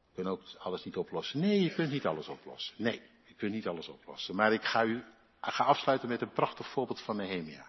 we 0.07 0.13
kunnen 0.13 0.33
ook 0.33 0.43
alles 0.57 0.83
niet 0.83 0.97
oplossen. 0.97 1.39
Nee, 1.39 1.61
je 1.61 1.73
kunt 1.73 1.91
niet 1.91 2.05
alles 2.05 2.27
oplossen. 2.27 2.75
Nee, 2.77 3.01
je 3.23 3.33
kunt 3.33 3.51
niet 3.51 3.67
alles 3.67 3.87
oplossen. 3.87 4.35
Maar 4.35 4.53
ik 4.53 4.63
ga 4.63 4.83
u 4.83 5.03
ga 5.51 5.63
afsluiten 5.63 6.09
met 6.09 6.21
een 6.21 6.33
prachtig 6.33 6.67
voorbeeld 6.67 7.01
van 7.01 7.15
Nehemia. 7.15 7.65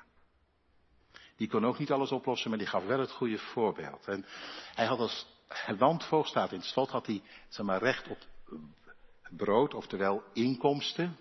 Die 1.37 1.49
kon 1.49 1.67
ook 1.67 1.79
niet 1.79 1.93
alles 1.93 2.13
oplossen, 2.13 2.51
maar 2.51 2.59
die 2.59 2.69
gaf 2.69 2.85
wel 2.85 3.01
het 3.01 3.11
goede 3.11 3.39
voorbeeld. 3.39 4.07
En 4.09 4.27
hij 4.75 4.87
had 4.87 4.99
als 4.99 5.27
landvoogd, 5.79 6.29
staat 6.29 6.53
in 6.53 6.59
het 6.59 6.67
slot, 6.67 6.91
had 6.91 7.07
hij 7.07 7.23
zeg 7.49 7.67
maar, 7.67 7.83
recht 7.83 8.09
op 8.09 8.19
brood, 9.31 9.75
oftewel 9.75 10.23
inkomsten 10.33 11.17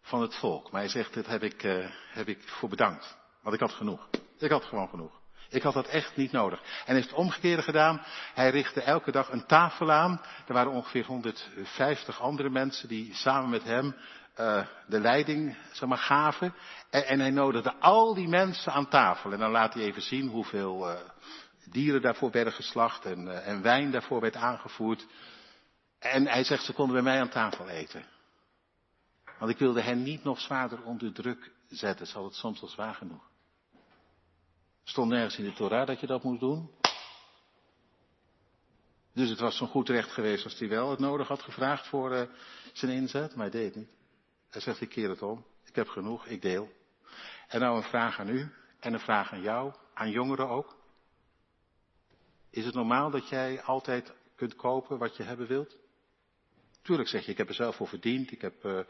van 0.00 0.22
het 0.22 0.34
volk. 0.34 0.70
Maar 0.70 0.80
hij 0.80 0.90
zegt, 0.90 1.14
dit 1.14 1.26
heb 1.26 1.42
ik, 1.42 1.62
uh, 1.62 1.90
heb 2.10 2.28
ik 2.28 2.48
voor 2.48 2.68
bedankt. 2.68 3.16
Want 3.42 3.54
ik 3.54 3.60
had 3.60 3.72
genoeg. 3.72 4.08
Ik 4.38 4.50
had 4.50 4.64
gewoon 4.64 4.88
genoeg. 4.88 5.20
Ik 5.48 5.62
had 5.62 5.74
dat 5.74 5.86
echt 5.86 6.16
niet 6.16 6.32
nodig. 6.32 6.62
En 6.86 6.94
heeft 6.94 7.08
het 7.08 7.18
omgekeerde 7.18 7.62
gedaan. 7.62 8.02
Hij 8.34 8.50
richtte 8.50 8.82
elke 8.82 9.10
dag 9.10 9.30
een 9.30 9.46
tafel 9.46 9.92
aan. 9.92 10.20
Er 10.46 10.54
waren 10.54 10.72
ongeveer 10.72 11.04
150 11.04 12.20
andere 12.20 12.50
mensen 12.50 12.88
die 12.88 13.14
samen 13.14 13.50
met 13.50 13.64
hem 13.64 13.94
uh, 14.38 14.66
de 14.86 15.00
leiding 15.00 15.56
zeg 15.72 15.88
maar, 15.88 15.98
gaven. 15.98 16.54
En, 16.90 17.06
en, 17.06 17.20
hij 17.20 17.30
nodigde 17.30 17.74
al 17.74 18.14
die 18.14 18.28
mensen 18.28 18.72
aan 18.72 18.88
tafel. 18.88 19.32
En 19.32 19.38
dan 19.38 19.50
laat 19.50 19.74
hij 19.74 19.82
even 19.82 20.02
zien 20.02 20.28
hoeveel 20.28 20.90
uh, 20.90 21.00
dieren 21.70 22.02
daarvoor 22.02 22.30
werden 22.30 22.52
geslacht 22.52 23.04
en, 23.04 23.26
uh, 23.26 23.48
en 23.48 23.62
wijn 23.62 23.90
daarvoor 23.90 24.20
werd 24.20 24.36
aangevoerd. 24.36 25.06
En 25.98 26.26
hij 26.26 26.44
zegt, 26.44 26.64
ze 26.64 26.72
konden 26.72 26.94
bij 26.94 27.04
mij 27.04 27.20
aan 27.20 27.28
tafel 27.28 27.68
eten. 27.68 28.04
Want 29.38 29.50
ik 29.50 29.58
wilde 29.58 29.80
hen 29.80 30.02
niet 30.02 30.24
nog 30.24 30.40
zwaarder 30.40 30.82
onder 30.82 31.12
druk 31.12 31.52
zetten. 31.68 32.06
Ze 32.06 32.12
hadden 32.12 32.30
het 32.30 32.40
soms 32.40 32.62
al 32.62 32.68
zwaar 32.68 32.94
genoeg. 32.94 33.30
Stond 34.84 35.10
nergens 35.10 35.38
in 35.38 35.44
de 35.44 35.52
Torah 35.52 35.86
dat 35.86 36.00
je 36.00 36.06
dat 36.06 36.22
moest 36.22 36.40
doen. 36.40 36.70
Dus 39.14 39.28
het 39.28 39.40
was 39.40 39.56
zo'n 39.56 39.68
goed 39.68 39.88
recht 39.88 40.12
geweest 40.12 40.44
als 40.44 40.58
hij 40.58 40.68
wel 40.68 40.90
het 40.90 40.98
nodig 40.98 41.28
had 41.28 41.42
gevraagd 41.42 41.86
voor 41.86 42.28
zijn 42.72 42.92
inzet, 42.92 43.34
maar 43.34 43.50
hij 43.50 43.60
deed 43.60 43.74
het 43.74 43.76
niet. 43.76 43.96
Hij 44.50 44.60
zegt, 44.60 44.80
ik 44.80 44.88
keer 44.88 45.08
het 45.08 45.22
om. 45.22 45.44
Ik 45.64 45.74
heb 45.74 45.88
genoeg, 45.88 46.26
ik 46.26 46.42
deel. 46.42 46.72
En 47.48 47.60
nou 47.60 47.76
een 47.76 47.88
vraag 47.88 48.18
aan 48.20 48.28
u 48.28 48.52
en 48.80 48.92
een 48.92 49.00
vraag 49.00 49.32
aan 49.32 49.42
jou, 49.42 49.74
aan 49.94 50.10
jongeren 50.10 50.48
ook. 50.48 50.76
Is 52.50 52.64
het 52.64 52.74
normaal 52.74 53.10
dat 53.10 53.28
jij 53.28 53.62
altijd 53.62 54.14
kunt 54.34 54.56
kopen 54.56 54.98
wat 54.98 55.16
je 55.16 55.22
hebben 55.22 55.46
wilt? 55.46 55.76
Tuurlijk 56.82 57.08
zeg 57.08 57.24
je, 57.24 57.30
ik 57.30 57.38
heb 57.38 57.48
er 57.48 57.54
zelf 57.54 57.76
voor 57.76 57.88
verdiend. 57.88 58.30
Ik 58.30 58.40
heb, 58.40 58.64
uh, 58.64 58.80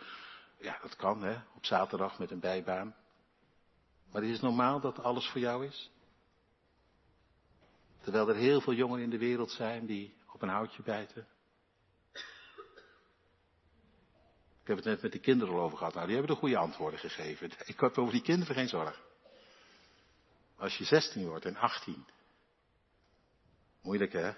ja, 0.59 0.79
dat 0.83 0.97
kan 0.97 1.23
hè, 1.23 1.37
op 1.55 1.65
zaterdag 1.65 2.19
met 2.19 2.31
een 2.31 2.41
bijbaan. 2.41 2.97
Maar 4.13 4.23
is 4.23 4.33
het 4.33 4.43
normaal 4.43 4.81
dat 4.81 5.03
alles 5.03 5.29
voor 5.29 5.41
jou 5.41 5.67
is? 5.67 5.91
Terwijl 8.01 8.29
er 8.29 8.35
heel 8.35 8.61
veel 8.61 8.73
jongeren 8.73 9.05
in 9.05 9.11
de 9.11 9.19
wereld 9.19 9.51
zijn 9.51 9.87
die 9.87 10.15
op 10.33 10.43
een 10.43 10.49
houtje 10.49 10.83
bijten. 10.83 11.27
Ik 14.69 14.75
heb 14.75 14.85
het 14.85 14.93
net 14.93 15.03
met 15.03 15.12
die 15.12 15.21
kinderen 15.21 15.55
al 15.55 15.61
over 15.61 15.79
gehad. 15.79 15.95
Nou, 15.95 16.07
die 16.07 16.16
hebben 16.16 16.35
de 16.35 16.41
goede 16.41 16.57
antwoorden 16.57 17.01
gegeven. 17.01 17.51
Ik 17.66 17.81
heb 17.81 17.99
over 17.99 18.12
die 18.12 18.23
kinderen 18.23 18.55
geen 18.55 18.69
zorg. 18.69 19.01
Als 20.57 20.79
je 20.79 20.85
16 20.85 21.27
wordt 21.29 21.45
en 21.45 21.57
18. 21.57 22.07
Moeilijk 23.83 24.12
hè? 24.12 24.33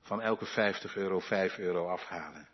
Van 0.00 0.20
elke 0.20 0.46
50 0.46 0.96
euro 0.96 1.20
5 1.20 1.58
euro 1.58 1.88
afhalen. 1.88 2.48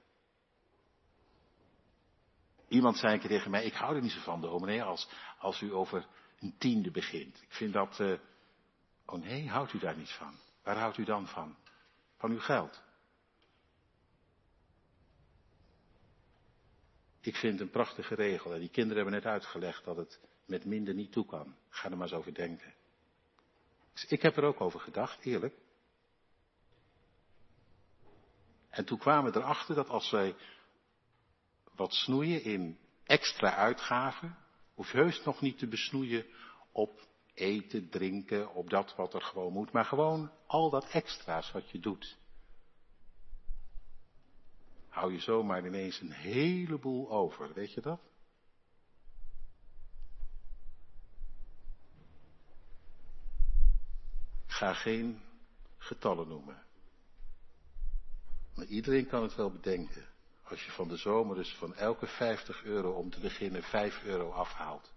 Iemand 2.69 2.97
zei 2.97 3.19
tegen 3.19 3.51
mij, 3.51 3.65
ik 3.65 3.75
hou 3.75 3.97
er 3.97 4.03
niet 4.03 4.13
zo 4.13 4.21
van, 4.21 4.41
dominee, 4.41 4.83
als, 4.83 5.09
als 5.39 5.61
u 5.61 5.73
over 5.73 6.07
een 6.39 6.55
tiende 6.59 6.91
begint. 6.91 7.43
Ik 7.43 7.53
vind 7.53 7.73
dat, 7.73 7.99
uh, 7.99 8.19
oh 9.07 9.23
nee, 9.23 9.49
houdt 9.49 9.73
u 9.73 9.79
daar 9.79 9.97
niet 9.97 10.11
van? 10.11 10.35
Waar 10.63 10.79
houdt 10.79 10.97
u 10.97 11.05
dan 11.05 11.27
van? 11.27 11.57
Van 12.17 12.31
uw 12.31 12.41
geld. 12.41 12.83
Ik 17.29 17.37
vind 17.37 17.61
een 17.61 17.71
prachtige 17.71 18.15
regel. 18.15 18.53
En 18.53 18.61
die 18.61 18.69
kinderen 18.69 19.03
hebben 19.03 19.23
net 19.23 19.33
uitgelegd 19.33 19.85
dat 19.85 19.97
het 19.97 20.21
met 20.47 20.65
minder 20.65 20.95
niet 20.95 21.13
toe 21.13 21.27
kan. 21.27 21.57
Ga 21.69 21.91
er 21.91 21.97
maar 21.97 22.07
eens 22.07 22.17
over 22.17 22.35
denken. 22.35 22.75
Dus 23.93 24.05
ik 24.05 24.23
heb 24.23 24.37
er 24.37 24.45
ook 24.45 24.61
over 24.61 24.81
gedacht, 24.81 25.25
eerlijk. 25.25 25.55
En 28.69 28.85
toen 28.85 28.99
kwamen 28.99 29.33
we 29.33 29.39
erachter 29.39 29.75
dat 29.75 29.89
als 29.89 30.11
wij 30.11 30.35
wat 31.75 31.93
snoeien 31.93 32.43
in 32.43 32.79
extra 33.05 33.55
uitgaven, 33.55 34.39
hoef 34.75 34.93
je 34.93 34.99
heus 34.99 35.25
nog 35.25 35.41
niet 35.41 35.59
te 35.59 35.67
besnoeien 35.67 36.27
op 36.73 37.07
eten, 37.35 37.89
drinken, 37.89 38.55
op 38.55 38.71
dat 38.71 38.95
wat 38.97 39.15
er 39.15 39.23
gewoon 39.23 39.53
moet, 39.53 39.73
maar 39.73 39.85
gewoon 39.85 40.31
al 40.47 40.71
dat 40.71 40.91
extra's 40.91 41.53
wat 41.53 41.71
je 41.71 41.79
doet. 41.79 42.17
Hou 44.89 45.13
je 45.13 45.21
zomaar 45.21 45.67
ineens 45.67 46.01
een 46.01 46.13
heleboel 46.13 47.11
over, 47.11 47.53
weet 47.53 47.73
je 47.73 47.81
dat? 47.81 48.01
Ga 54.47 54.75
geen 54.75 55.23
getallen 55.77 56.29
noemen. 56.29 56.63
Maar 58.55 58.67
iedereen 58.67 59.07
kan 59.07 59.23
het 59.23 59.35
wel 59.35 59.51
bedenken. 59.51 60.07
Als 60.43 60.65
je 60.65 60.71
van 60.71 60.89
de 60.89 60.97
zomer 60.97 61.37
dus 61.37 61.55
van 61.55 61.75
elke 61.75 62.07
50 62.07 62.65
euro 62.65 62.91
om 62.91 63.11
te 63.11 63.21
beginnen 63.21 63.63
5 63.63 64.03
euro 64.03 64.31
afhaalt. 64.31 64.93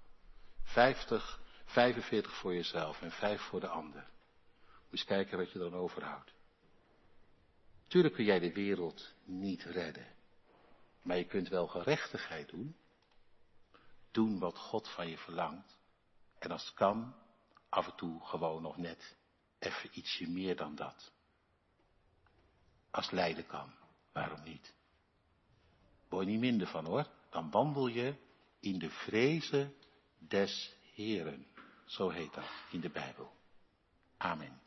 50, 0.64 1.40
45 1.66 2.36
voor 2.36 2.54
jezelf 2.54 3.02
en 3.02 3.12
5 3.12 3.42
voor 3.42 3.60
de 3.60 3.68
ander. 3.68 4.10
Moet 4.82 4.92
eens 4.92 5.04
kijken 5.04 5.38
wat 5.38 5.52
je 5.52 5.60
dan 5.60 5.74
overhoudt. 5.74 6.34
Tuurlijk 7.92 8.14
kun 8.16 8.26
jij 8.26 8.40
de 8.40 8.54
wereld 8.54 9.14
niet 9.24 9.64
redden. 9.64 10.08
Maar 11.02 11.18
je 11.18 11.26
kunt 11.26 11.48
wel 11.48 11.68
gerechtigheid 11.68 12.50
doen. 12.50 12.76
Doen 14.12 14.40
wat 14.40 14.58
God 14.58 14.90
van 14.90 15.08
je 15.08 15.18
verlangt. 15.18 15.78
En 16.40 16.52
als 16.52 16.66
het 16.66 16.74
kan, 16.74 17.16
af 17.70 17.88
en 17.88 17.96
toe 17.96 18.26
gewoon 18.26 18.62
nog 18.62 18.78
net 18.78 19.16
even 19.60 19.90
ietsje 19.94 20.30
meer 20.30 20.56
dan 20.56 20.76
dat. 20.76 21.12
Als 22.92 23.12
lijden 23.12 23.46
kan, 23.46 23.74
waarom 24.12 24.44
niet? 24.44 24.74
Word 26.10 26.26
je 26.26 26.32
niet 26.32 26.40
minder 26.40 26.68
van 26.68 26.86
hoor. 26.86 27.08
Dan 27.30 27.52
wandel 27.52 27.88
je 27.88 28.16
in 28.60 28.80
de 28.80 28.90
vrezen 28.90 29.76
des 30.18 30.76
Heren. 30.94 31.48
Zo 31.86 32.10
heet 32.10 32.34
dat 32.34 32.50
in 32.70 32.80
de 32.80 32.90
Bijbel. 32.90 33.32
Amen. 34.18 34.60